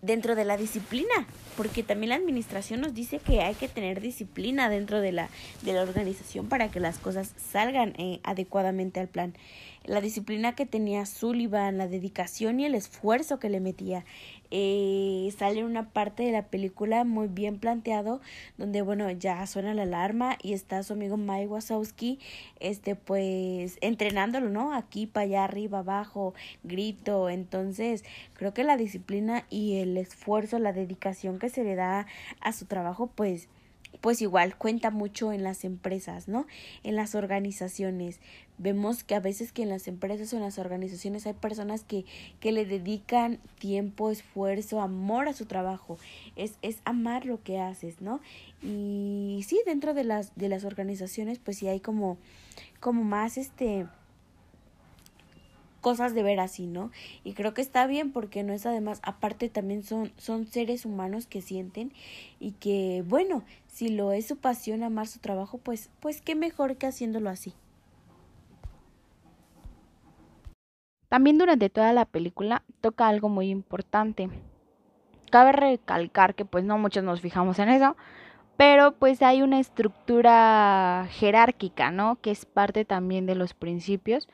dentro 0.00 0.34
de 0.34 0.44
la 0.44 0.56
disciplina, 0.56 1.26
porque 1.56 1.82
también 1.82 2.10
la 2.10 2.16
administración 2.16 2.80
nos 2.80 2.94
dice 2.94 3.18
que 3.18 3.40
hay 3.40 3.54
que 3.54 3.68
tener 3.68 4.00
disciplina 4.00 4.68
dentro 4.68 5.00
de 5.00 5.12
la, 5.12 5.28
de 5.62 5.72
la 5.72 5.82
organización 5.82 6.48
para 6.48 6.70
que 6.70 6.80
las 6.80 6.98
cosas 6.98 7.34
salgan 7.36 7.94
eh, 7.98 8.20
adecuadamente 8.22 9.00
al 9.00 9.08
plan. 9.08 9.34
La 9.84 10.00
disciplina 10.00 10.54
que 10.54 10.66
tenía 10.66 11.06
Sullivan, 11.06 11.78
la 11.78 11.88
dedicación 11.88 12.60
y 12.60 12.66
el 12.66 12.74
esfuerzo 12.74 13.38
que 13.38 13.48
le 13.48 13.60
metía 13.60 14.04
eh, 14.50 15.32
sale 15.36 15.64
una 15.64 15.90
parte 15.90 16.22
de 16.22 16.32
la 16.32 16.46
película 16.46 17.04
muy 17.04 17.28
bien 17.28 17.58
planteado 17.58 18.20
donde 18.56 18.82
bueno 18.82 19.10
ya 19.10 19.46
suena 19.46 19.74
la 19.74 19.82
alarma 19.82 20.36
y 20.42 20.52
está 20.52 20.82
su 20.82 20.94
amigo 20.94 21.16
Mike 21.16 21.48
Wazowski 21.48 22.18
este 22.60 22.94
pues 22.94 23.78
entrenándolo 23.80 24.48
no 24.48 24.72
aquí 24.74 25.06
para 25.06 25.24
allá 25.24 25.44
arriba 25.44 25.78
abajo 25.80 26.34
grito. 26.64 27.28
Entonces 27.28 28.04
creo 28.34 28.54
que 28.54 28.64
la 28.64 28.76
disciplina 28.76 29.44
y 29.50 29.78
el 29.78 29.96
esfuerzo 29.96 30.58
la 30.58 30.72
dedicación 30.72 31.38
que 31.38 31.48
se 31.48 31.64
le 31.64 31.74
da 31.74 32.06
a 32.40 32.52
su 32.52 32.66
trabajo 32.66 33.08
pues 33.14 33.48
pues 34.00 34.22
igual 34.22 34.56
cuenta 34.56 34.90
mucho 34.90 35.32
en 35.32 35.42
las 35.42 35.64
empresas, 35.64 36.28
¿no? 36.28 36.46
En 36.82 36.96
las 36.96 37.14
organizaciones. 37.14 38.20
Vemos 38.56 39.04
que 39.04 39.14
a 39.14 39.20
veces 39.20 39.52
que 39.52 39.62
en 39.62 39.68
las 39.68 39.88
empresas 39.88 40.32
o 40.32 40.36
en 40.36 40.42
las 40.42 40.58
organizaciones 40.58 41.26
hay 41.26 41.34
personas 41.34 41.84
que, 41.84 42.04
que 42.40 42.52
le 42.52 42.64
dedican 42.64 43.38
tiempo, 43.58 44.10
esfuerzo, 44.10 44.80
amor 44.80 45.28
a 45.28 45.32
su 45.32 45.46
trabajo. 45.46 45.98
Es, 46.36 46.54
es 46.62 46.78
amar 46.84 47.26
lo 47.26 47.42
que 47.42 47.60
haces, 47.60 48.00
¿no? 48.00 48.20
Y 48.62 49.44
sí, 49.46 49.60
dentro 49.66 49.94
de 49.94 50.04
las, 50.04 50.34
de 50.36 50.48
las 50.48 50.64
organizaciones, 50.64 51.38
pues 51.38 51.58
sí 51.58 51.68
hay 51.68 51.80
como, 51.80 52.18
como 52.80 53.04
más 53.04 53.36
este 53.38 53.86
cosas 55.80 56.14
de 56.14 56.22
ver 56.22 56.40
así, 56.40 56.66
¿no? 56.66 56.90
Y 57.24 57.34
creo 57.34 57.54
que 57.54 57.60
está 57.60 57.86
bien 57.86 58.12
porque 58.12 58.42
no 58.42 58.52
es 58.52 58.66
además, 58.66 59.00
aparte 59.02 59.48
también 59.48 59.82
son, 59.82 60.12
son 60.16 60.46
seres 60.46 60.84
humanos 60.84 61.26
que 61.26 61.42
sienten 61.42 61.92
y 62.40 62.52
que, 62.52 63.04
bueno, 63.06 63.44
si 63.66 63.88
lo 63.88 64.12
es 64.12 64.26
su 64.26 64.36
pasión, 64.36 64.82
amar 64.82 65.06
su 65.06 65.18
trabajo, 65.18 65.58
pues, 65.58 65.90
pues 66.00 66.20
qué 66.20 66.34
mejor 66.34 66.76
que 66.76 66.86
haciéndolo 66.86 67.30
así. 67.30 67.54
También 71.08 71.38
durante 71.38 71.70
toda 71.70 71.92
la 71.92 72.04
película 72.04 72.62
toca 72.80 73.08
algo 73.08 73.28
muy 73.28 73.48
importante. 73.48 74.28
Cabe 75.30 75.52
recalcar 75.52 76.34
que 76.34 76.44
pues 76.44 76.64
no 76.64 76.78
muchos 76.78 77.02
nos 77.02 77.20
fijamos 77.20 77.58
en 77.58 77.70
eso, 77.70 77.96
pero 78.56 78.92
pues 78.92 79.22
hay 79.22 79.40
una 79.40 79.60
estructura 79.60 81.06
jerárquica, 81.10 81.90
¿no? 81.90 82.16
Que 82.20 82.30
es 82.30 82.44
parte 82.44 82.84
también 82.84 83.24
de 83.24 83.36
los 83.36 83.54
principios 83.54 84.28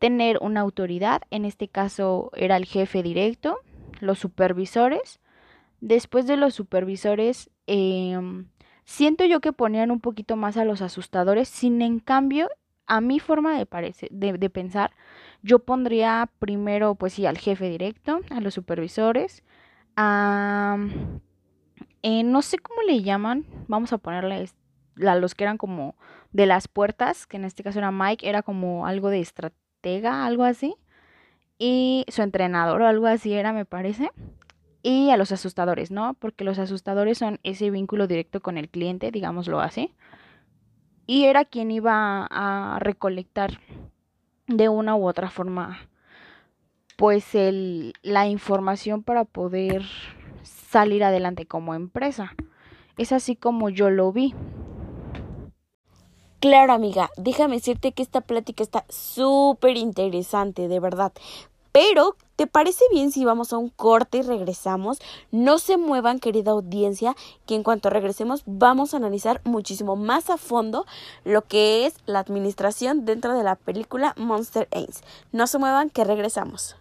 tener 0.00 0.38
una 0.40 0.60
autoridad, 0.60 1.22
en 1.30 1.44
este 1.44 1.68
caso 1.68 2.32
era 2.34 2.56
el 2.56 2.64
jefe 2.64 3.02
directo, 3.02 3.58
los 4.00 4.18
supervisores. 4.18 5.20
Después 5.80 6.26
de 6.26 6.36
los 6.36 6.54
supervisores, 6.54 7.50
em, 7.66 8.48
siento 8.84 9.24
yo 9.26 9.40
que 9.40 9.52
ponían 9.52 9.90
un 9.90 10.00
poquito 10.00 10.36
más 10.36 10.56
a 10.56 10.64
los 10.64 10.80
asustadores, 10.82 11.48
sin 11.48 11.82
en 11.82 12.00
cambio, 12.00 12.48
a 12.86 13.00
mi 13.02 13.20
forma 13.20 13.56
de, 13.56 13.68
de, 14.10 14.50
pensar, 14.50 14.90
yo 15.42 15.60
pondría 15.60 16.30
primero, 16.38 16.94
pues 16.96 17.12
sí, 17.12 17.26
al 17.26 17.38
jefe 17.38 17.68
directo, 17.68 18.20
a 18.30 18.40
los 18.40 18.54
supervisores, 18.54 19.44
a... 19.96 20.78
Eh, 22.02 22.22
no 22.24 22.40
sé 22.40 22.58
cómo 22.58 22.80
le 22.82 23.02
llaman, 23.02 23.44
vamos 23.68 23.92
a 23.92 23.98
ponerle 23.98 24.48
a 25.06 25.14
los 25.16 25.34
que 25.34 25.44
eran 25.44 25.58
como 25.58 25.94
de 26.32 26.46
las 26.46 26.68
puertas, 26.68 27.26
que 27.26 27.36
en 27.36 27.44
este 27.44 27.62
caso 27.62 27.78
era 27.78 27.90
Mike, 27.90 28.26
era 28.26 28.42
como 28.42 28.86
algo 28.86 29.10
de 29.10 29.20
estrategia 29.80 30.24
algo 30.24 30.44
así. 30.44 30.76
Y 31.58 32.04
su 32.08 32.22
entrenador 32.22 32.80
o 32.82 32.86
algo 32.86 33.06
así 33.06 33.34
era, 33.34 33.52
me 33.52 33.64
parece. 33.64 34.10
Y 34.82 35.10
a 35.10 35.16
los 35.16 35.30
asustadores, 35.30 35.90
¿no? 35.90 36.14
Porque 36.14 36.44
los 36.44 36.58
asustadores 36.58 37.18
son 37.18 37.38
ese 37.42 37.70
vínculo 37.70 38.06
directo 38.06 38.40
con 38.40 38.56
el 38.56 38.70
cliente, 38.70 39.10
digámoslo 39.10 39.60
así. 39.60 39.92
Y 41.06 41.24
era 41.24 41.44
quien 41.44 41.70
iba 41.70 42.26
a 42.30 42.78
recolectar 42.78 43.60
de 44.46 44.68
una 44.68 44.96
u 44.96 45.06
otra 45.06 45.28
forma 45.30 45.78
pues 46.96 47.34
el, 47.34 47.94
la 48.02 48.26
información 48.26 49.02
para 49.02 49.24
poder 49.24 49.84
salir 50.42 51.02
adelante 51.02 51.46
como 51.46 51.74
empresa. 51.74 52.34
Es 52.96 53.12
así 53.12 53.36
como 53.36 53.70
yo 53.70 53.90
lo 53.90 54.12
vi. 54.12 54.34
Claro, 56.40 56.72
amiga, 56.72 57.10
déjame 57.18 57.56
decirte 57.56 57.92
que 57.92 58.02
esta 58.02 58.22
plática 58.22 58.62
está 58.62 58.86
súper 58.88 59.76
interesante, 59.76 60.68
de 60.68 60.80
verdad. 60.80 61.12
Pero, 61.70 62.16
¿te 62.36 62.46
parece 62.46 62.82
bien 62.90 63.12
si 63.12 63.26
vamos 63.26 63.52
a 63.52 63.58
un 63.58 63.68
corte 63.68 64.18
y 64.18 64.22
regresamos? 64.22 65.00
No 65.30 65.58
se 65.58 65.76
muevan, 65.76 66.18
querida 66.18 66.52
audiencia, 66.52 67.14
que 67.44 67.56
en 67.56 67.62
cuanto 67.62 67.90
regresemos 67.90 68.42
vamos 68.46 68.94
a 68.94 68.96
analizar 68.96 69.42
muchísimo 69.44 69.96
más 69.96 70.30
a 70.30 70.38
fondo 70.38 70.86
lo 71.24 71.42
que 71.42 71.84
es 71.84 71.94
la 72.06 72.20
administración 72.20 73.04
dentro 73.04 73.36
de 73.36 73.44
la 73.44 73.56
película 73.56 74.14
Monster 74.16 74.66
Ains. 74.72 75.02
No 75.32 75.46
se 75.46 75.58
muevan, 75.58 75.90
que 75.90 76.04
regresamos. 76.04 76.79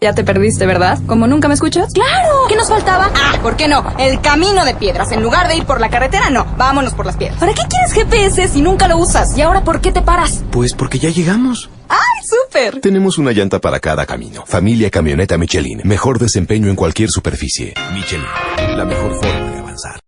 Ya 0.00 0.14
te 0.14 0.24
perdiste, 0.24 0.66
¿verdad? 0.66 0.98
¿Como 1.06 1.26
nunca 1.26 1.48
me 1.48 1.54
escuchas? 1.54 1.92
¡Claro! 1.92 2.46
¿Qué 2.48 2.56
nos 2.56 2.68
faltaba? 2.68 3.10
Ah, 3.14 3.38
¿por 3.42 3.56
qué 3.56 3.68
no? 3.68 3.84
El 3.98 4.20
camino 4.20 4.64
de 4.64 4.74
piedras. 4.74 5.10
En 5.12 5.22
lugar 5.22 5.48
de 5.48 5.56
ir 5.56 5.64
por 5.64 5.80
la 5.80 5.88
carretera, 5.88 6.30
no. 6.30 6.44
Vámonos 6.56 6.94
por 6.94 7.06
las 7.06 7.16
piedras. 7.16 7.38
¿Para 7.40 7.54
qué 7.54 7.62
quieres 7.68 7.92
GPS 7.92 8.48
si 8.48 8.62
nunca 8.62 8.88
lo 8.88 8.98
usas? 8.98 9.36
¿Y 9.36 9.42
ahora 9.42 9.64
por 9.64 9.80
qué 9.80 9.92
te 9.92 10.02
paras? 10.02 10.42
Pues 10.50 10.74
porque 10.74 10.98
ya 10.98 11.10
llegamos. 11.10 11.70
¡Ay, 11.88 11.98
súper! 12.24 12.80
Tenemos 12.80 13.18
una 13.18 13.32
llanta 13.32 13.60
para 13.60 13.80
cada 13.80 14.04
camino. 14.06 14.44
Familia 14.46 14.90
Camioneta 14.90 15.38
Michelin. 15.38 15.80
Mejor 15.84 16.18
desempeño 16.18 16.68
en 16.68 16.76
cualquier 16.76 17.10
superficie. 17.10 17.74
Michelin. 17.92 18.26
La 18.76 18.84
mejor 18.84 19.14
forma 19.14 19.50
de 19.50 19.58
avanzar. 19.58 20.00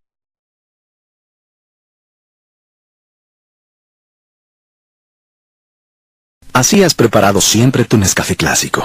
Así 6.53 6.83
has 6.83 6.95
preparado 6.95 7.41
siempre 7.41 7.85
tu 7.85 7.97
Nescafé 7.97 8.35
clásico. 8.37 8.85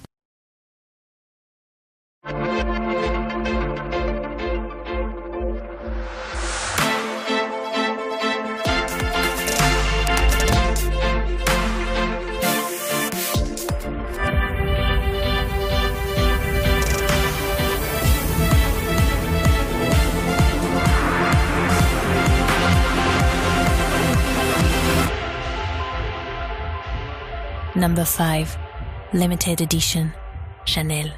Number 28.01 28.45
5. 28.45 28.57
Limited 29.13 29.61
Edition. 29.61 30.11
Chanel. 30.65 31.13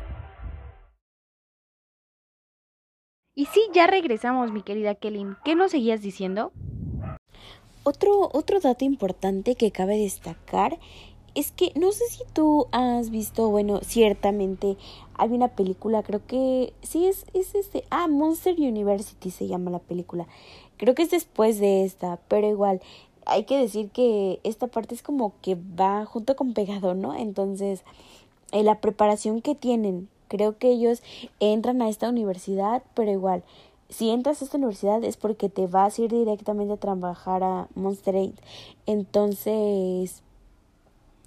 Y 3.36 3.46
sí, 3.46 3.62
ya 3.74 3.88
regresamos, 3.88 4.52
mi 4.52 4.64
querida 4.64 4.96
Kelly. 4.96 5.26
¿Qué 5.46 5.56
nos 5.56 5.72
seguías 5.72 6.02
diciendo? 6.02 6.52
Otro, 7.84 8.30
otro 8.34 8.60
dato 8.60 8.84
importante 8.84 9.56
que 9.56 9.72
cabe 9.72 9.98
destacar 9.98 10.78
es 11.36 11.54
que 11.54 11.72
no 11.76 11.94
sé 11.94 12.04
si 12.10 12.24
tú 12.34 12.68
has 12.74 13.12
visto, 13.12 13.50
bueno, 13.50 13.80
ciertamente 13.82 14.76
hay 15.14 15.30
una 15.30 15.48
película, 15.48 16.04
creo 16.04 16.26
que 16.28 16.74
sí 16.82 17.06
es, 17.06 17.26
es 17.34 17.56
este, 17.56 17.86
ah, 17.92 18.10
Monster 18.10 18.56
University 18.58 19.32
se 19.32 19.48
llama 19.48 19.72
la 19.72 19.80
película. 19.80 20.28
Creo 20.76 20.96
que 20.96 21.04
es 21.04 21.12
después 21.12 21.60
de 21.60 21.86
esta, 21.86 22.20
pero 22.28 22.50
igual 22.50 22.82
hay 23.26 23.44
que 23.46 23.58
decir 23.58 23.90
que 23.90 24.40
esta 24.44 24.68
parte 24.68 24.96
es 24.96 25.02
como 25.02 25.34
que 25.42 25.56
va 25.56 26.06
junto 26.06 26.36
con 26.36 26.54
pegado, 26.54 26.94
¿no? 26.94 27.16
Entonces, 27.16 27.84
eh, 28.52 28.64
la 28.64 28.80
preparación 28.82 29.42
que 29.42 29.56
tienen, 29.56 30.10
creo 30.28 30.58
que 30.58 30.70
ellos 30.72 31.02
entran 31.40 31.82
a 31.82 31.90
esta 31.90 32.10
universidad, 32.10 32.84
pero 32.94 33.12
igual, 33.12 33.44
si 33.90 34.10
entras 34.10 34.42
a 34.42 34.46
esta 34.46 34.58
universidad 34.58 35.04
es 35.04 35.18
porque 35.18 35.50
te 35.50 35.68
vas 35.68 35.98
a 35.98 36.02
ir 36.02 36.12
directamente 36.12 36.74
a 36.74 36.78
trabajar 36.78 37.44
a 37.44 37.68
Monster 37.76 38.16
Inc. 38.16 38.36
Entonces, 38.86 40.24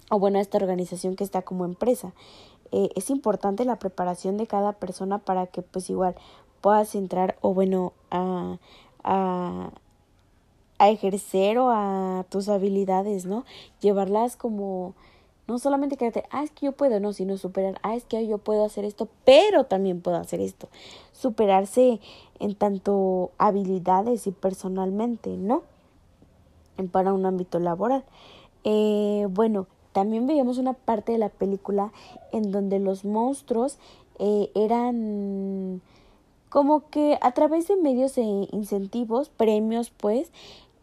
o 0.09 0.19
bueno, 0.19 0.39
a 0.39 0.41
esta 0.41 0.57
organización 0.57 1.15
que 1.15 1.23
está 1.23 1.41
como 1.41 1.65
empresa. 1.65 2.13
Eh, 2.71 2.89
es 2.95 3.09
importante 3.09 3.63
la 3.65 3.79
preparación 3.79 4.37
de 4.37 4.47
cada 4.47 4.73
persona 4.73 5.19
para 5.19 5.47
que 5.47 5.61
pues 5.61 5.89
igual 5.89 6.15
puedas 6.59 6.95
entrar 6.95 7.37
o 7.41 7.53
bueno 7.53 7.93
a, 8.11 8.57
a 9.03 9.71
a 10.79 10.89
ejercer 10.89 11.57
o 11.57 11.69
a 11.71 12.25
tus 12.29 12.49
habilidades, 12.49 13.25
¿no? 13.25 13.45
Llevarlas 13.81 14.35
como 14.35 14.93
no 15.47 15.59
solamente 15.59 15.95
quedarte, 15.95 16.25
ah, 16.29 16.43
es 16.43 16.51
que 16.51 16.65
yo 16.65 16.73
puedo, 16.73 16.99
no, 16.99 17.13
sino 17.13 17.37
superar, 17.37 17.79
ah, 17.81 17.95
es 17.95 18.03
que 18.03 18.27
yo 18.27 18.37
puedo 18.37 18.65
hacer 18.65 18.83
esto, 18.83 19.07
pero 19.23 19.63
también 19.63 20.01
puedo 20.01 20.17
hacer 20.17 20.41
esto. 20.41 20.67
Superarse 21.13 22.01
en 22.39 22.55
tanto 22.55 23.31
habilidades 23.37 24.27
y 24.27 24.31
personalmente, 24.31 25.37
¿no? 25.37 25.63
Para 26.91 27.13
un 27.13 27.25
ámbito 27.25 27.59
laboral. 27.59 28.03
Eh, 28.65 29.25
bueno, 29.29 29.67
también 29.93 30.27
veíamos 30.27 30.57
una 30.57 30.73
parte 30.73 31.13
de 31.13 31.17
la 31.17 31.29
película 31.29 31.93
en 32.33 32.51
donde 32.51 32.79
los 32.79 33.05
monstruos 33.05 33.79
eh, 34.19 34.51
eran 34.53 35.81
como 36.49 36.89
que 36.89 37.17
a 37.21 37.31
través 37.31 37.67
de 37.67 37.77
medios 37.77 38.15
de 38.15 38.47
incentivos, 38.51 39.29
premios, 39.29 39.91
pues, 39.91 40.31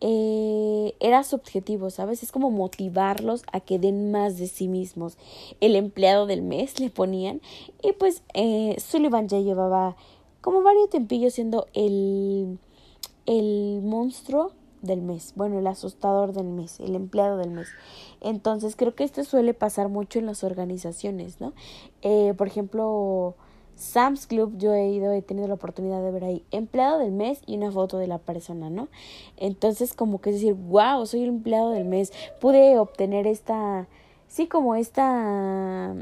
eh, 0.01 0.95
era 1.01 1.23
su 1.25 1.37
objetivo, 1.37 1.91
¿sabes? 1.91 2.23
Es 2.23 2.33
como 2.33 2.51
motivarlos 2.51 3.43
a 3.53 3.61
que 3.61 3.79
den 3.79 4.11
más 4.11 4.39
de 4.39 4.47
sí 4.47 4.69
mismos. 4.69 5.17
El 5.61 5.77
empleado 5.77 6.27
del 6.27 6.43
mes 6.43 6.81
le 6.81 6.91
ponían 6.91 7.41
y 7.83 7.93
pues 7.93 8.23
eh, 8.35 8.77
Sullivan 8.79 9.29
ya 9.29 9.41
llevaba 9.41 9.97
como 10.41 10.63
varios 10.63 10.91
tempillos 10.91 11.35
siendo 11.35 11.67
el, 11.73 12.59
el 13.27 13.81
monstruo 13.83 14.53
del 14.83 15.01
mes, 15.01 15.33
bueno, 15.35 15.59
el 15.59 15.67
asustador 15.67 16.33
del 16.33 16.47
mes, 16.47 16.79
el 16.81 16.95
empleado 16.95 17.39
del 17.39 17.51
mes. 17.51 17.69
Entonces 18.21 18.77
creo 18.77 18.95
que 18.95 19.05
esto 19.05 19.25
suele 19.25 19.55
pasar 19.55 19.89
mucho 19.89 20.19
en 20.19 20.27
las 20.27 20.45
organizaciones, 20.45 21.41
¿no? 21.41 21.55
Eh, 22.03 22.35
por 22.37 22.47
ejemplo, 22.47 23.35
Sam's 23.77 24.27
Club 24.27 24.57
yo 24.57 24.73
he 24.75 24.89
ido, 24.89 25.13
he 25.13 25.23
tenido 25.23 25.49
la 25.49 25.55
oportunidad 25.55 26.03
de 26.03 26.11
ver 26.11 26.25
ahí 26.25 26.45
empleado 26.51 26.99
del 26.99 27.13
mes 27.13 27.41
y 27.47 27.57
una 27.57 27.71
foto 27.71 27.99
de 27.99 28.07
la 28.07 28.19
persona, 28.19 28.71
¿no? 28.71 28.89
Entonces 29.37 29.95
como 29.95 30.21
que 30.21 30.31
es 30.31 30.37
decir, 30.37 30.55
wow, 30.55 31.05
soy 31.07 31.23
el 31.23 31.31
empleado 31.31 31.71
del 31.71 31.85
mes, 31.85 32.13
pude 32.41 32.79
obtener 32.79 33.27
esta, 33.27 33.89
sí, 34.29 34.47
como 34.47 34.75
esta, 34.75 35.95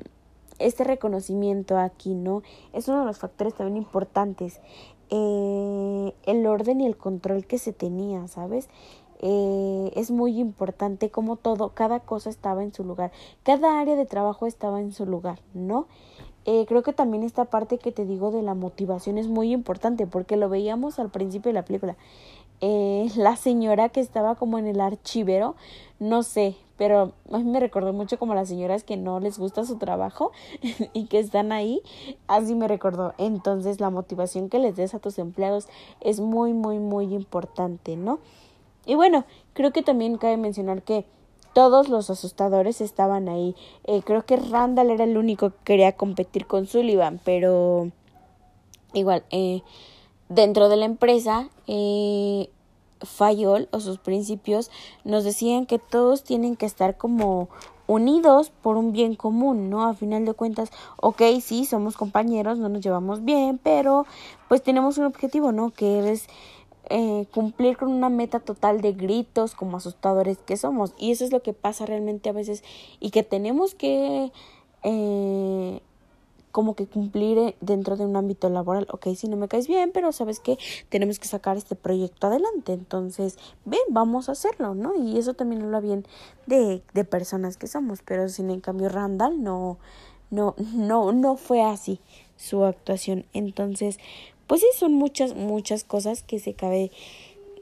este 0.59 0.85
reconocimiento 0.85 1.79
aquí, 1.79 2.15
¿no? 2.15 2.43
Es 2.73 2.89
uno 2.89 3.01
de 3.01 3.07
los 3.07 3.19
factores 3.19 3.55
también 3.55 3.77
importantes, 3.77 4.61
eh, 5.11 6.15
el 6.25 6.47
orden 6.47 6.81
y 6.81 6.87
el 6.87 6.97
control 6.97 7.47
que 7.47 7.59
se 7.59 7.73
tenía, 7.73 8.29
¿sabes? 8.29 8.69
Eh, 9.25 9.93
es 9.95 10.11
muy 10.11 10.41
importante 10.41 11.11
como 11.11 11.37
todo, 11.37 11.69
cada 11.71 12.01
cosa 12.01 12.29
estaba 12.29 12.65
en 12.65 12.75
su 12.75 12.83
lugar, 12.83 13.13
cada 13.45 13.79
área 13.79 13.95
de 13.95 14.05
trabajo 14.05 14.47
estaba 14.47 14.81
en 14.81 14.91
su 14.91 15.07
lugar, 15.07 15.39
¿no? 15.55 15.87
Eh, 16.45 16.65
creo 16.67 16.83
que 16.83 16.93
también 16.93 17.23
esta 17.23 17.45
parte 17.45 17.79
que 17.79 17.93
te 17.93 18.05
digo 18.05 18.31
de 18.33 18.43
la 18.43 18.55
motivación 18.55 19.17
es 19.17 19.29
muy 19.29 19.53
importante 19.53 20.07
porque 20.07 20.37
lo 20.37 20.49
veíamos 20.49 20.99
al 20.99 21.11
principio 21.11 21.51
de 21.51 21.55
la 21.55 21.65
película. 21.65 21.97
Eh, 22.61 23.11
la 23.17 23.37
señora 23.37 23.89
que 23.91 24.01
estaba 24.01 24.35
como 24.35 24.59
en 24.59 24.67
el 24.67 24.81
archivero, 24.81 25.55
no 26.01 26.23
sé, 26.23 26.57
pero 26.77 27.13
a 27.31 27.39
mí 27.39 27.45
me 27.45 27.61
recordó 27.61 27.93
mucho 27.93 28.19
como 28.19 28.35
las 28.35 28.49
señoras 28.49 28.83
que 28.83 28.97
no 28.97 29.21
les 29.21 29.39
gusta 29.39 29.65
su 29.65 29.79
trabajo 29.79 30.33
y 30.93 31.07
que 31.07 31.21
están 31.21 31.53
ahí, 31.53 31.81
así 32.27 32.55
me 32.55 32.67
recordó. 32.67 33.15
Entonces 33.19 33.81
la 33.81 33.91
motivación 33.91 34.49
que 34.49 34.59
les 34.59 34.75
des 34.75 34.95
a 34.95 34.99
tus 34.99 35.19
empleados 35.19 35.69
es 36.01 36.19
muy, 36.19 36.55
muy, 36.55 36.79
muy 36.79 37.15
importante, 37.15 37.97
¿no? 37.97 38.19
Y 38.85 38.97
bueno, 38.97 39.25
creo 39.53 39.73
que 39.73 39.83
también 39.83 40.19
cabe 40.19 40.37
mencionar 40.37 40.83
que 40.83 41.05
todos 41.53 41.89
los 41.89 42.11
asustadores 42.11 42.81
estaban 42.81 43.29
ahí. 43.29 43.55
Eh, 43.85 44.03
creo 44.05 44.25
que 44.25 44.37
Randall 44.37 44.91
era 44.91 45.05
el 45.05 45.17
único 45.17 45.51
que 45.51 45.57
quería 45.65 45.93
competir 45.93 46.47
con 46.47 46.67
Sullivan, 46.67 47.21
pero 47.25 47.91
igual, 48.93 49.25
eh, 49.31 49.63
dentro 50.29 50.69
de 50.69 50.77
la 50.77 50.87
empresa, 50.87 51.49
eh, 51.67 52.49
Fayol 53.01 53.69
o 53.73 53.81
sus 53.81 53.99
principios 53.99 54.71
nos 55.05 55.25
decían 55.25 55.67
que 55.67 55.79
todos 55.79 56.23
tienen 56.23 56.57
que 56.57 56.67
estar 56.67 56.97
como 56.97 57.49
unidos 57.87 58.51
por 58.63 58.77
un 58.77 58.93
bien 58.93 59.17
común, 59.17 59.69
¿no? 59.69 59.85
A 59.85 59.95
final 59.95 60.25
de 60.25 60.35
cuentas, 60.35 60.71
ok, 60.99 61.23
sí, 61.43 61.65
somos 61.65 61.97
compañeros, 61.97 62.59
no 62.59 62.69
nos 62.69 62.81
llevamos 62.81 63.25
bien, 63.25 63.59
pero 63.63 64.07
pues 64.49 64.63
tenemos 64.63 64.99
un 64.99 65.05
objetivo, 65.05 65.53
¿no? 65.53 65.71
Que 65.71 66.13
es 66.13 66.29
eh, 66.95 67.27
cumplir 67.33 67.79
con 67.79 67.91
una 67.91 68.11
meta 68.11 68.39
total 68.39 68.83
de 68.83 68.93
gritos 68.93 69.55
como 69.55 69.79
asustadores 69.79 70.37
que 70.37 70.59
somos. 70.59 70.93
Y 70.99 71.11
eso 71.11 71.25
es 71.25 71.33
lo 71.33 71.43
que 71.43 71.55
pasa 71.55 71.87
realmente 71.87 72.29
a 72.29 72.33
veces 72.33 72.63
y 73.01 73.11
que 73.11 73.23
tenemos 73.23 73.75
que 73.75 74.31
eh, 74.83 75.81
como 76.51 76.75
que 76.75 76.87
cumplir 76.87 77.39
eh, 77.39 77.57
dentro 77.63 77.97
de 77.97 78.05
un 78.05 78.15
ámbito 78.15 78.51
laboral. 78.51 78.87
Ok, 78.91 79.07
si 79.17 79.27
no 79.27 79.39
me 79.39 79.49
caes 79.49 79.69
bien, 79.69 79.91
pero 79.91 80.13
sabes 80.13 80.39
que 80.39 80.59
tenemos 80.91 81.19
que 81.19 81.29
sacar 81.29 81.57
este 81.57 81.77
proyecto 81.77 82.27
adelante. 82.27 82.75
Entonces, 82.75 83.39
ven, 83.65 83.81
vamos 83.89 84.29
a 84.29 84.33
hacerlo, 84.33 84.75
¿no? 84.75 84.95
Y 84.95 85.17
eso 85.17 85.33
también 85.33 85.63
habla 85.63 85.81
bien 85.81 86.05
de, 86.47 86.83
de 86.93 87.05
personas 87.07 87.57
que 87.57 87.69
somos. 87.69 88.03
Pero 88.05 88.29
sin 88.29 88.51
en 88.51 88.61
cambio 88.61 88.91
Randall 88.91 89.43
no, 89.43 89.79
no, 90.31 90.55
no, 90.59 91.13
no 91.13 91.37
fue 91.37 91.63
así 91.63 92.01
su 92.37 92.65
actuación. 92.65 93.25
Entonces, 93.33 93.99
pues 94.47 94.61
sí, 94.61 94.67
son 94.75 94.95
muchas, 94.95 95.35
muchas 95.35 95.85
cosas 95.85 96.23
que 96.23 96.39
se 96.39 96.55
cabe, 96.55 96.91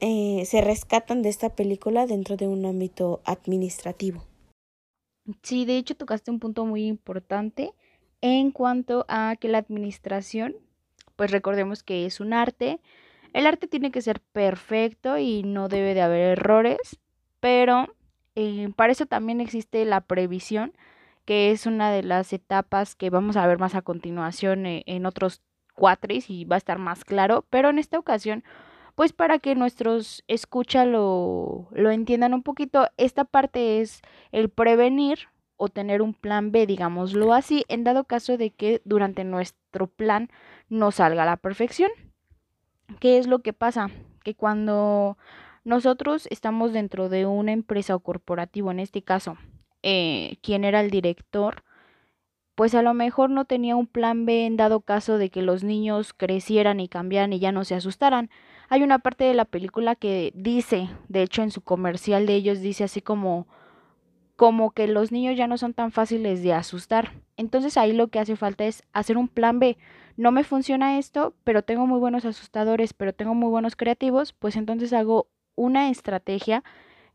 eh, 0.01 0.45
se 0.47 0.61
rescatan 0.61 1.23
de 1.23 1.29
esta 1.29 1.55
película 1.55 2.07
dentro 2.07 2.37
de 2.37 2.49
un 2.49 2.65
ámbito 2.67 3.21
administrativo. 3.25 4.25
Sí, 5.43 5.65
de 5.65 5.77
hecho 5.77 5.95
tocaste 5.95 6.31
un 6.31 6.41
punto 6.41 6.65
muy 6.65 6.87
importante 6.87 7.73
en 8.21 8.51
cuanto 8.51 9.07
a 9.09 9.37
que 9.39 9.49
la 9.49 9.59
administración, 9.59 10.57
pues 11.17 11.31
recordemos 11.31 11.83
que 11.83 12.07
es 12.07 12.21
un 12.21 12.33
arte, 12.33 12.81
el 13.33 13.47
arte 13.47 13.69
tiene 13.69 13.91
que 13.91 14.03
ser 14.03 14.21
perfecto 14.21 15.19
y 15.19 15.43
no 15.43 15.69
debe 15.69 15.95
de 15.95 16.03
haber 16.03 16.39
errores, 16.39 16.99
pero 17.39 17.95
eh, 18.35 18.71
para 18.75 18.93
eso 18.93 19.07
también 19.07 19.41
existe 19.41 19.85
la 19.85 20.01
previsión, 20.01 20.73
que 21.25 21.53
es 21.53 21.67
una 21.67 21.93
de 21.93 22.03
las 22.03 22.33
etapas 22.33 22.95
que 22.95 23.11
vamos 23.11 23.37
a 23.37 23.47
ver 23.47 23.59
más 23.59 23.75
a 23.75 23.83
continuación 23.83 24.67
eh, 24.67 24.83
en 24.87 25.07
otros 25.07 25.43
cuatris 25.81 26.29
y 26.29 26.45
va 26.45 26.57
a 26.57 26.59
estar 26.59 26.79
más 26.79 27.05
claro, 27.05 27.47
pero 27.49 27.71
en 27.71 27.79
esta 27.79 27.99
ocasión, 27.99 28.45
pues 28.95 29.15
para 29.15 29.39
que 29.39 29.55
nuestros 29.55 30.23
escucha 30.29 30.85
lo, 30.85 31.69
lo 31.73 31.91
entiendan 31.91 32.35
un 32.35 32.43
poquito, 32.43 32.87
esta 32.99 33.25
parte 33.25 33.81
es 33.81 34.03
el 34.31 34.51
prevenir 34.51 35.29
o 35.57 35.69
tener 35.69 36.03
un 36.03 36.13
plan 36.13 36.53
B, 36.53 36.67
digámoslo 36.67 37.33
así, 37.33 37.65
en 37.69 37.83
dado 37.83 38.05
caso 38.05 38.37
de 38.37 38.51
que 38.51 38.83
durante 38.85 39.25
nuestro 39.25 39.87
plan 39.87 40.31
no 40.69 40.91
salga 40.91 41.23
a 41.23 41.27
la 41.27 41.37
perfección. 41.39 41.91
¿Qué 42.99 43.19
es 43.19 43.27
lo 43.27 43.41
que 43.41 43.53
pasa? 43.53 43.89
Que 44.23 44.35
cuando 44.35 45.17
nosotros 45.65 46.27
estamos 46.31 46.73
dentro 46.73 47.09
de 47.09 47.25
una 47.25 47.53
empresa 47.53 47.95
o 47.95 48.01
corporativo, 48.01 48.71
en 48.71 48.81
este 48.81 49.03
caso, 49.03 49.37
eh, 49.83 50.37
quien 50.43 50.65
era 50.65 50.81
el 50.81 50.91
director, 50.91 51.63
pues 52.61 52.75
a 52.75 52.83
lo 52.83 52.93
mejor 52.93 53.31
no 53.31 53.47
tenía 53.47 53.75
un 53.75 53.87
plan 53.87 54.27
B 54.27 54.45
en 54.45 54.59
dado 54.59 54.83
caso 54.83 55.17
de 55.17 55.31
que 55.31 55.41
los 55.41 55.65
niños 55.65 56.13
crecieran 56.13 56.79
y 56.79 56.89
cambiaran 56.89 57.33
y 57.33 57.39
ya 57.39 57.53
no 57.53 57.65
se 57.65 57.75
asustaran. 57.75 58.29
Hay 58.69 58.83
una 58.83 58.99
parte 58.99 59.25
de 59.25 59.33
la 59.33 59.47
película 59.47 59.97
que 59.97 60.31
dice, 60.35 60.91
de 61.09 61.23
hecho 61.23 61.41
en 61.41 61.53
su 61.53 61.63
comercial 61.63 62.27
de 62.27 62.35
ellos 62.35 62.61
dice 62.61 62.85
así 62.85 63.01
como 63.01 63.47
como 64.37 64.73
que 64.73 64.89
los 64.89 65.11
niños 65.11 65.39
ya 65.39 65.47
no 65.47 65.57
son 65.57 65.73
tan 65.73 65.91
fáciles 65.91 66.43
de 66.43 66.53
asustar. 66.53 67.15
Entonces 67.39 67.79
ahí 67.79 67.95
lo 67.95 68.09
que 68.09 68.19
hace 68.19 68.37
falta 68.37 68.67
es 68.67 68.83
hacer 68.93 69.17
un 69.17 69.29
plan 69.29 69.59
B. 69.59 69.79
No 70.19 70.31
me 70.31 70.45
funciona 70.45 70.99
esto, 70.99 71.33
pero 71.45 71.63
tengo 71.63 71.87
muy 71.87 71.99
buenos 71.99 72.27
asustadores, 72.27 72.93
pero 72.93 73.15
tengo 73.15 73.35
muy 73.35 73.49
buenos 73.49 73.75
creativos, 73.75 74.35
pues 74.35 74.57
entonces 74.57 74.93
hago 74.93 75.29
una 75.55 75.89
estrategia 75.89 76.63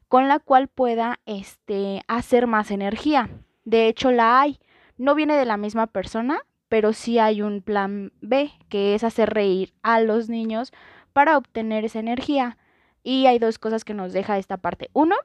con 0.07 0.27
la 0.27 0.39
cual 0.39 0.69
pueda 0.69 1.19
este 1.27 2.01
hacer 2.07 2.47
más 2.47 2.71
energía. 2.71 3.29
De 3.63 3.87
hecho 3.87 4.09
la 4.09 4.41
hay. 4.41 4.57
No 4.97 5.15
viene 5.15 5.35
de 5.35 5.45
la 5.45 5.57
misma 5.57 5.87
persona, 5.87 6.39
pero 6.69 6.93
sí 6.93 7.19
hay 7.19 7.41
un 7.41 7.61
plan 7.61 8.11
B, 8.21 8.51
que 8.69 8.95
es 8.95 9.03
hacer 9.03 9.29
reír 9.29 9.73
a 9.83 9.99
los 9.99 10.29
niños 10.29 10.71
para 11.13 11.37
obtener 11.37 11.85
esa 11.85 11.99
energía. 11.99 12.57
Y 13.03 13.27
hay 13.27 13.39
dos 13.39 13.59
cosas 13.59 13.83
que 13.83 13.93
nos 13.93 14.13
deja 14.13 14.37
esta 14.37 14.57
parte. 14.57 14.89
Uno, 14.93 15.15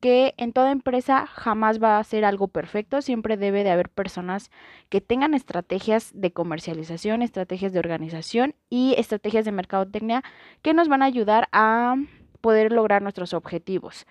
que 0.00 0.34
en 0.36 0.52
toda 0.52 0.72
empresa 0.72 1.26
jamás 1.26 1.80
va 1.80 1.98
a 1.98 2.04
ser 2.04 2.24
algo 2.24 2.48
perfecto, 2.48 3.00
siempre 3.02 3.36
debe 3.36 3.62
de 3.62 3.70
haber 3.70 3.88
personas 3.88 4.50
que 4.88 5.00
tengan 5.00 5.32
estrategias 5.32 6.10
de 6.12 6.32
comercialización, 6.32 7.22
estrategias 7.22 7.72
de 7.72 7.78
organización 7.78 8.56
y 8.68 8.96
estrategias 8.98 9.44
de 9.44 9.52
mercadotecnia 9.52 10.24
que 10.60 10.74
nos 10.74 10.88
van 10.88 11.02
a 11.02 11.06
ayudar 11.06 11.48
a 11.52 11.94
poder 12.40 12.72
lograr 12.72 13.00
nuestros 13.00 13.32
objetivos. 13.32 14.06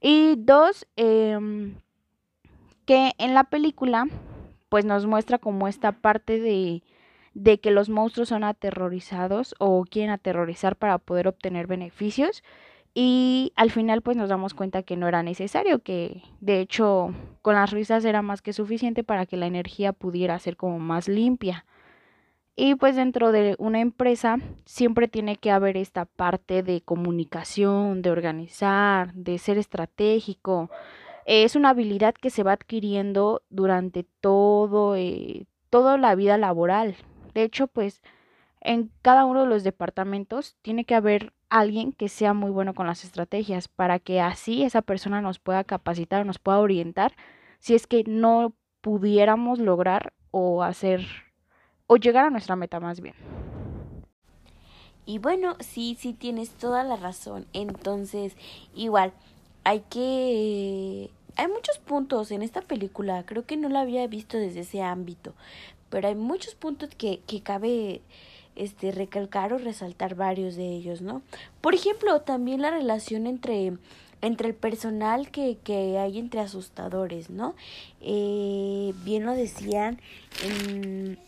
Y 0.00 0.34
dos, 0.36 0.86
em, 0.96 1.76
que 2.84 3.12
en 3.18 3.32
la 3.32 3.44
película 3.44 4.08
pues 4.68 4.84
nos 4.84 5.06
muestra 5.06 5.38
como 5.38 5.68
esta 5.68 5.92
parte 5.92 6.40
de, 6.40 6.82
de 7.34 7.58
que 7.60 7.70
los 7.70 7.88
monstruos 7.88 8.30
son 8.30 8.44
aterrorizados 8.44 9.54
o 9.58 9.84
quieren 9.84 10.10
aterrorizar 10.10 10.76
para 10.76 10.98
poder 10.98 11.28
obtener 11.28 11.66
beneficios 11.66 12.42
y 12.98 13.52
al 13.56 13.70
final 13.70 14.00
pues 14.00 14.16
nos 14.16 14.30
damos 14.30 14.54
cuenta 14.54 14.82
que 14.82 14.96
no 14.96 15.06
era 15.06 15.22
necesario, 15.22 15.80
que 15.80 16.22
de 16.40 16.60
hecho 16.60 17.14
con 17.42 17.54
las 17.54 17.70
risas 17.70 18.06
era 18.06 18.22
más 18.22 18.40
que 18.40 18.54
suficiente 18.54 19.04
para 19.04 19.26
que 19.26 19.36
la 19.36 19.46
energía 19.46 19.92
pudiera 19.92 20.38
ser 20.38 20.56
como 20.56 20.78
más 20.78 21.06
limpia. 21.06 21.66
Y 22.56 22.74
pues 22.76 22.96
dentro 22.96 23.32
de 23.32 23.54
una 23.58 23.80
empresa 23.80 24.38
siempre 24.64 25.08
tiene 25.08 25.36
que 25.36 25.50
haber 25.50 25.76
esta 25.76 26.06
parte 26.06 26.62
de 26.62 26.80
comunicación, 26.80 28.00
de 28.00 28.10
organizar, 28.10 29.12
de 29.12 29.36
ser 29.36 29.58
estratégico. 29.58 30.70
Es 31.26 31.56
una 31.56 31.70
habilidad 31.70 32.14
que 32.14 32.30
se 32.30 32.44
va 32.44 32.52
adquiriendo 32.52 33.42
durante 33.50 34.04
todo, 34.20 34.94
eh, 34.94 35.46
toda 35.70 35.98
la 35.98 36.14
vida 36.14 36.38
laboral. 36.38 36.94
De 37.34 37.42
hecho, 37.42 37.66
pues 37.66 38.00
en 38.60 38.92
cada 39.02 39.24
uno 39.24 39.40
de 39.42 39.48
los 39.48 39.64
departamentos 39.64 40.56
tiene 40.62 40.84
que 40.84 40.94
haber 40.94 41.32
alguien 41.48 41.92
que 41.92 42.08
sea 42.08 42.32
muy 42.32 42.52
bueno 42.52 42.74
con 42.74 42.86
las 42.86 43.02
estrategias 43.02 43.66
para 43.66 43.98
que 43.98 44.20
así 44.20 44.62
esa 44.62 44.82
persona 44.82 45.20
nos 45.20 45.40
pueda 45.40 45.64
capacitar, 45.64 46.24
nos 46.24 46.38
pueda 46.38 46.60
orientar 46.60 47.12
si 47.58 47.74
es 47.74 47.88
que 47.88 48.04
no 48.06 48.54
pudiéramos 48.80 49.58
lograr 49.58 50.12
o 50.30 50.62
hacer 50.62 51.04
o 51.88 51.96
llegar 51.96 52.24
a 52.24 52.30
nuestra 52.30 52.54
meta 52.54 52.78
más 52.78 53.00
bien. 53.00 53.14
Y 55.06 55.18
bueno, 55.18 55.56
sí, 55.58 55.96
sí 55.98 56.12
tienes 56.12 56.50
toda 56.50 56.84
la 56.84 56.96
razón. 56.96 57.46
Entonces, 57.52 58.36
igual, 58.74 59.12
hay 59.64 59.80
que... 59.90 61.10
Hay 61.36 61.48
muchos 61.48 61.78
puntos 61.78 62.30
en 62.30 62.42
esta 62.42 62.62
película, 62.62 63.24
creo 63.26 63.44
que 63.44 63.56
no 63.56 63.68
la 63.68 63.80
había 63.80 64.06
visto 64.06 64.38
desde 64.38 64.60
ese 64.60 64.82
ámbito, 64.82 65.34
pero 65.90 66.08
hay 66.08 66.14
muchos 66.14 66.54
puntos 66.54 66.90
que, 66.96 67.20
que 67.26 67.42
cabe 67.42 68.00
este, 68.54 68.90
recalcar 68.90 69.52
o 69.52 69.58
resaltar 69.58 70.14
varios 70.14 70.56
de 70.56 70.66
ellos, 70.74 71.02
¿no? 71.02 71.22
Por 71.60 71.74
ejemplo, 71.74 72.20
también 72.22 72.62
la 72.62 72.70
relación 72.70 73.26
entre 73.26 73.74
entre 74.22 74.48
el 74.48 74.54
personal 74.54 75.30
que, 75.30 75.58
que 75.62 75.98
hay 75.98 76.18
entre 76.18 76.40
asustadores, 76.40 77.30
¿no? 77.30 77.54
Eh, 78.00 78.94
bien 79.04 79.24
lo 79.26 79.32
decían 79.32 80.00
en 80.42 81.18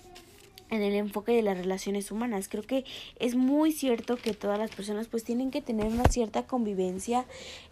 en 0.71 0.83
el 0.83 0.95
enfoque 0.95 1.33
de 1.33 1.43
las 1.43 1.57
relaciones 1.57 2.11
humanas. 2.11 2.49
Creo 2.49 2.63
que 2.63 2.85
es 3.19 3.35
muy 3.35 3.73
cierto 3.73 4.17
que 4.17 4.35
todas 4.35 4.59
las 4.59 4.71
personas 4.71 5.09
pues 5.09 5.25
tienen 5.25 5.51
que 5.51 5.63
tener 5.63 5.87
una 5.87 6.05
cierta 6.05 6.47
convivencia 6.47 7.25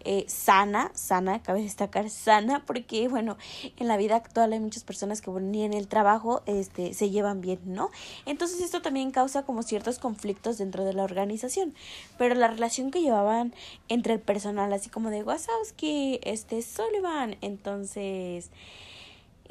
eh, 0.03 0.25
sana, 0.27 0.91
sana, 0.93 1.41
cabe 1.41 1.61
destacar 1.61 2.09
sana, 2.09 2.63
porque 2.65 3.07
bueno, 3.07 3.37
en 3.77 3.87
la 3.87 3.97
vida 3.97 4.15
actual 4.15 4.53
hay 4.53 4.59
muchas 4.59 4.83
personas 4.83 5.21
que 5.21 5.29
bueno, 5.29 5.47
ni 5.47 5.63
en 5.63 5.73
el 5.73 5.87
trabajo 5.87 6.41
este, 6.45 6.93
se 6.93 7.09
llevan 7.09 7.41
bien, 7.41 7.59
¿no? 7.65 7.89
Entonces 8.25 8.61
esto 8.61 8.81
también 8.81 9.11
causa 9.11 9.43
como 9.43 9.63
ciertos 9.63 9.99
conflictos 9.99 10.57
dentro 10.57 10.83
de 10.85 10.93
la 10.93 11.03
organización, 11.03 11.73
pero 12.17 12.35
la 12.35 12.47
relación 12.47 12.91
que 12.91 13.01
llevaban 13.01 13.53
entre 13.89 14.13
el 14.13 14.19
personal, 14.19 14.71
así 14.73 14.89
como 14.89 15.09
de 15.09 15.23
Wazowski, 15.23 16.19
este 16.23 16.61
Sullivan, 16.61 17.37
entonces 17.41 18.49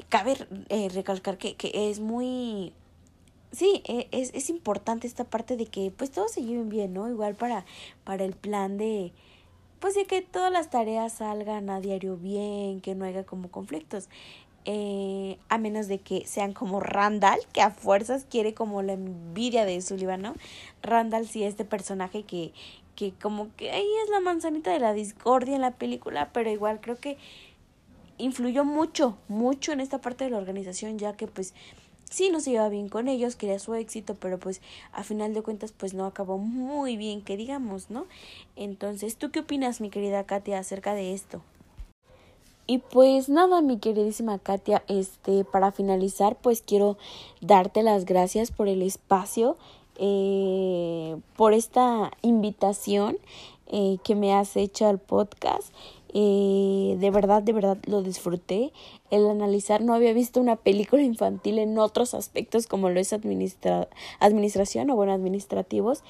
cabe 0.09 0.37
eh, 0.69 0.89
recalcar 0.93 1.37
que, 1.37 1.55
que 1.55 1.89
es 1.89 1.99
muy 1.99 2.73
sí, 3.51 3.81
e, 3.85 4.07
es, 4.11 4.31
es 4.33 4.49
importante 4.49 5.07
esta 5.07 5.23
parte 5.23 5.57
de 5.57 5.65
que 5.65 5.91
pues 5.95 6.11
todos 6.11 6.31
se 6.31 6.43
lleven 6.43 6.69
bien, 6.69 6.93
¿no? 6.93 7.09
Igual 7.09 7.35
para, 7.35 7.65
para 8.03 8.23
el 8.23 8.33
plan 8.33 8.77
de, 8.77 9.11
pues 9.79 9.95
de 9.95 10.05
que 10.05 10.21
todas 10.21 10.51
las 10.51 10.69
tareas 10.69 11.13
salgan 11.13 11.69
a 11.69 11.79
diario 11.79 12.17
bien, 12.17 12.81
que 12.81 12.95
no 12.95 13.05
haya 13.05 13.25
como 13.25 13.49
conflictos. 13.49 14.09
Eh, 14.69 15.37
a 15.47 15.57
menos 15.57 15.87
de 15.87 15.99
que 15.99 16.25
sean 16.27 16.51
como 16.51 16.81
Randall, 16.81 17.39
que 17.53 17.61
a 17.61 17.71
fuerzas 17.71 18.25
quiere 18.29 18.53
como 18.53 18.81
la 18.81 18.93
envidia 18.93 19.63
de 19.63 19.81
Sullivan, 19.81 20.21
¿no? 20.21 20.35
Randall 20.81 21.25
sí 21.25 21.43
este 21.43 21.63
personaje 21.63 22.23
que, 22.23 22.51
que 22.95 23.13
como 23.13 23.47
que 23.55 23.71
ahí 23.71 23.87
es 24.03 24.09
la 24.09 24.19
manzanita 24.19 24.71
de 24.71 24.79
la 24.79 24.91
discordia 24.91 25.55
en 25.55 25.61
la 25.61 25.71
película, 25.71 26.31
pero 26.33 26.49
igual 26.51 26.81
creo 26.81 26.97
que 26.97 27.17
influyó 28.17 28.65
mucho, 28.65 29.17
mucho 29.29 29.71
en 29.71 29.79
esta 29.79 29.99
parte 29.99 30.25
de 30.25 30.31
la 30.31 30.37
organización, 30.37 30.97
ya 30.97 31.15
que 31.15 31.27
pues 31.27 31.53
sí 32.09 32.29
no 32.29 32.39
se 32.39 32.51
llevaba 32.51 32.69
bien 32.69 32.89
con 32.89 33.07
ellos, 33.07 33.35
quería 33.35 33.59
su 33.59 33.73
éxito, 33.75 34.15
pero 34.15 34.39
pues 34.39 34.61
a 34.91 35.03
final 35.03 35.33
de 35.33 35.41
cuentas 35.41 35.71
pues 35.71 35.93
no 35.93 36.05
acabó 36.05 36.37
muy 36.37 36.97
bien, 36.97 37.21
que 37.21 37.37
digamos, 37.37 37.89
¿no? 37.89 38.05
Entonces, 38.55 39.15
¿tú 39.17 39.31
qué 39.31 39.41
opinas, 39.41 39.81
mi 39.81 39.89
querida 39.89 40.23
Katia, 40.25 40.59
acerca 40.59 40.93
de 40.93 41.13
esto? 41.13 41.41
Y 42.69 42.79
pues 42.79 43.29
nada, 43.29 43.61
mi 43.61 43.79
queridísima 43.79 44.39
Katia, 44.39 44.83
este, 44.89 45.45
para 45.45 45.71
finalizar, 45.71 46.35
pues 46.35 46.61
quiero 46.61 46.97
darte 47.39 47.81
las 47.81 48.03
gracias 48.03 48.51
por 48.51 48.67
el 48.67 48.81
espacio, 48.81 49.57
eh, 49.97 51.17
por 51.37 51.53
esta 51.53 52.11
invitación 52.21 53.17
eh, 53.67 53.97
que 54.03 54.15
me 54.15 54.33
has 54.33 54.55
hecho 54.57 54.85
al 54.87 54.99
podcast. 54.99 55.73
Eh, 56.13 56.95
de 56.99 57.11
verdad, 57.11 57.43
de 57.43 57.53
verdad 57.53 57.77
lo 57.85 58.01
disfruté. 58.01 58.71
El 59.11 59.29
analizar, 59.29 59.81
no 59.81 59.93
había 59.93 60.13
visto 60.13 60.39
una 60.39 60.55
película 60.55 61.01
infantil 61.01 61.59
en 61.59 61.77
otros 61.77 62.13
aspectos 62.13 62.67
como 62.67 62.89
lo 62.89 62.99
es 62.99 63.13
administra 63.13 63.87
administración 64.19 64.89
o 64.89 64.95
bueno, 64.95 65.13
administrativos. 65.13 66.03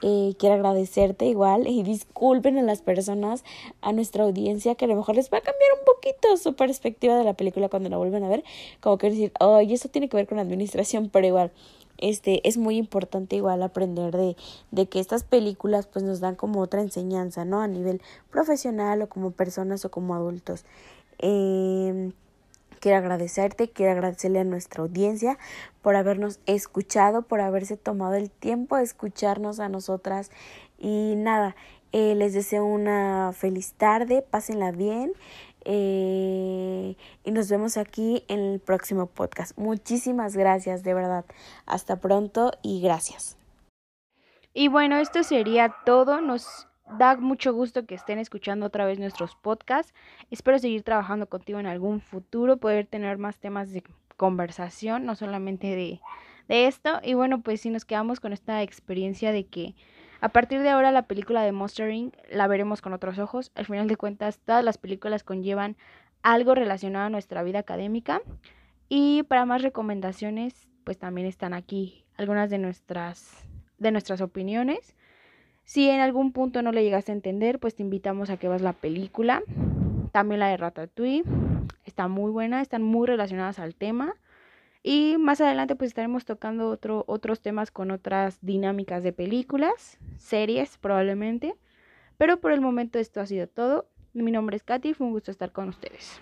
Eh, 0.00 0.34
quiero 0.38 0.54
agradecerte 0.54 1.26
igual 1.26 1.66
y 1.66 1.82
disculpen 1.82 2.56
a 2.56 2.62
las 2.62 2.82
personas, 2.82 3.42
a 3.80 3.92
nuestra 3.92 4.22
audiencia, 4.22 4.76
que 4.76 4.84
a 4.84 4.88
lo 4.88 4.94
mejor 4.94 5.16
les 5.16 5.28
va 5.32 5.38
a 5.38 5.40
cambiar 5.40 5.70
un 5.76 5.84
poquito 5.84 6.36
su 6.36 6.54
perspectiva 6.54 7.16
de 7.16 7.24
la 7.24 7.34
película 7.34 7.68
cuando 7.68 7.88
la 7.88 7.96
vuelvan 7.96 8.22
a 8.22 8.28
ver. 8.28 8.44
Como 8.80 8.96
que 8.98 9.10
decir, 9.10 9.32
ay, 9.40 9.72
eso 9.72 9.88
tiene 9.88 10.08
que 10.08 10.16
ver 10.16 10.28
con 10.28 10.38
administración, 10.38 11.10
pero 11.10 11.26
igual 11.26 11.52
este 11.98 12.46
es 12.48 12.56
muy 12.56 12.76
importante 12.76 13.36
igual 13.36 13.62
aprender 13.62 14.16
de, 14.16 14.36
de 14.70 14.86
que 14.86 15.00
estas 15.00 15.24
películas 15.24 15.86
pues 15.86 16.04
nos 16.04 16.20
dan 16.20 16.34
como 16.34 16.60
otra 16.60 16.80
enseñanza, 16.80 17.44
¿no? 17.44 17.60
A 17.60 17.68
nivel 17.68 18.00
profesional 18.30 19.02
o 19.02 19.08
como 19.08 19.30
personas 19.32 19.84
o 19.84 19.90
como 19.90 20.14
adultos. 20.14 20.64
Eh, 21.18 22.12
quiero 22.80 22.98
agradecerte, 22.98 23.68
quiero 23.68 23.92
agradecerle 23.92 24.40
a 24.40 24.44
nuestra 24.44 24.82
audiencia 24.82 25.38
por 25.82 25.96
habernos 25.96 26.40
escuchado, 26.46 27.22
por 27.22 27.40
haberse 27.40 27.76
tomado 27.76 28.14
el 28.14 28.30
tiempo 28.30 28.76
de 28.76 28.84
escucharnos 28.84 29.60
a 29.60 29.68
nosotras 29.68 30.30
y 30.78 31.14
nada, 31.16 31.56
eh, 31.92 32.14
les 32.14 32.34
deseo 32.34 32.64
una 32.64 33.32
feliz 33.34 33.72
tarde, 33.72 34.22
pásenla 34.22 34.70
bien. 34.72 35.12
Eh, 35.70 36.96
y 37.24 37.30
nos 37.30 37.50
vemos 37.50 37.76
aquí 37.76 38.24
en 38.28 38.40
el 38.40 38.58
próximo 38.58 39.04
podcast. 39.06 39.56
Muchísimas 39.58 40.34
gracias, 40.34 40.82
de 40.82 40.94
verdad. 40.94 41.26
Hasta 41.66 42.00
pronto 42.00 42.52
y 42.62 42.80
gracias. 42.80 43.36
Y 44.54 44.68
bueno, 44.68 44.96
esto 44.96 45.22
sería 45.22 45.74
todo. 45.84 46.22
Nos 46.22 46.68
da 46.96 47.18
mucho 47.18 47.52
gusto 47.52 47.84
que 47.84 47.94
estén 47.94 48.18
escuchando 48.18 48.64
otra 48.64 48.86
vez 48.86 48.98
nuestros 48.98 49.36
podcasts. 49.36 49.92
Espero 50.30 50.58
seguir 50.58 50.84
trabajando 50.84 51.28
contigo 51.28 51.60
en 51.60 51.66
algún 51.66 52.00
futuro, 52.00 52.56
poder 52.56 52.86
tener 52.86 53.18
más 53.18 53.38
temas 53.38 53.70
de 53.70 53.84
conversación, 54.16 55.04
no 55.04 55.16
solamente 55.16 55.66
de, 55.66 56.00
de 56.48 56.66
esto. 56.66 56.98
Y 57.02 57.12
bueno, 57.12 57.42
pues 57.42 57.60
si 57.60 57.68
nos 57.68 57.84
quedamos 57.84 58.20
con 58.20 58.32
esta 58.32 58.62
experiencia 58.62 59.32
de 59.32 59.44
que 59.44 59.74
A 60.20 60.30
partir 60.30 60.60
de 60.62 60.68
ahora 60.68 60.90
la 60.90 61.02
película 61.02 61.42
de 61.42 61.52
Monster 61.52 61.90
Inc. 61.90 62.14
la 62.30 62.48
veremos 62.48 62.82
con 62.82 62.92
otros 62.92 63.18
ojos. 63.18 63.52
Al 63.54 63.66
final 63.66 63.86
de 63.86 63.96
cuentas, 63.96 64.40
todas 64.44 64.64
las 64.64 64.76
películas 64.76 65.22
conllevan 65.22 65.76
algo 66.22 66.56
relacionado 66.56 67.06
a 67.06 67.10
nuestra 67.10 67.42
vida 67.44 67.60
académica. 67.60 68.20
Y 68.88 69.22
para 69.24 69.46
más 69.46 69.62
recomendaciones, 69.62 70.68
pues 70.82 70.98
también 70.98 71.26
están 71.26 71.54
aquí 71.54 72.04
algunas 72.16 72.50
de 72.50 72.58
nuestras, 72.58 73.46
de 73.78 73.92
nuestras 73.92 74.20
opiniones. 74.20 74.96
Si 75.64 75.88
en 75.88 76.00
algún 76.00 76.32
punto 76.32 76.62
no 76.62 76.72
le 76.72 76.82
llegaste 76.82 77.12
a 77.12 77.14
entender, 77.14 77.60
pues 77.60 77.76
te 77.76 77.82
invitamos 77.82 78.30
a 78.30 78.38
que 78.38 78.48
veas 78.48 78.62
la 78.62 78.72
película. 78.72 79.42
También 80.10 80.40
la 80.40 80.48
de 80.48 80.56
Ratatouille. 80.56 81.22
Está 81.84 82.08
muy 82.08 82.32
buena, 82.32 82.60
están 82.60 82.82
muy 82.82 83.06
relacionadas 83.06 83.60
al 83.60 83.76
tema. 83.76 84.14
Y 84.82 85.16
más 85.18 85.40
adelante 85.40 85.76
pues 85.76 85.88
estaremos 85.88 86.24
tocando 86.24 86.68
otro, 86.68 87.04
otros 87.06 87.40
temas 87.40 87.70
con 87.70 87.90
otras 87.90 88.38
dinámicas 88.40 89.02
de 89.02 89.12
películas, 89.12 89.98
series 90.16 90.78
probablemente. 90.78 91.56
Pero 92.16 92.40
por 92.40 92.52
el 92.52 92.60
momento 92.60 92.98
esto 92.98 93.20
ha 93.20 93.26
sido 93.26 93.48
todo. 93.48 93.88
Mi 94.12 94.32
nombre 94.32 94.56
es 94.56 94.62
Katy, 94.62 94.94
fue 94.94 95.06
un 95.06 95.12
gusto 95.12 95.30
estar 95.30 95.52
con 95.52 95.68
ustedes. 95.68 96.20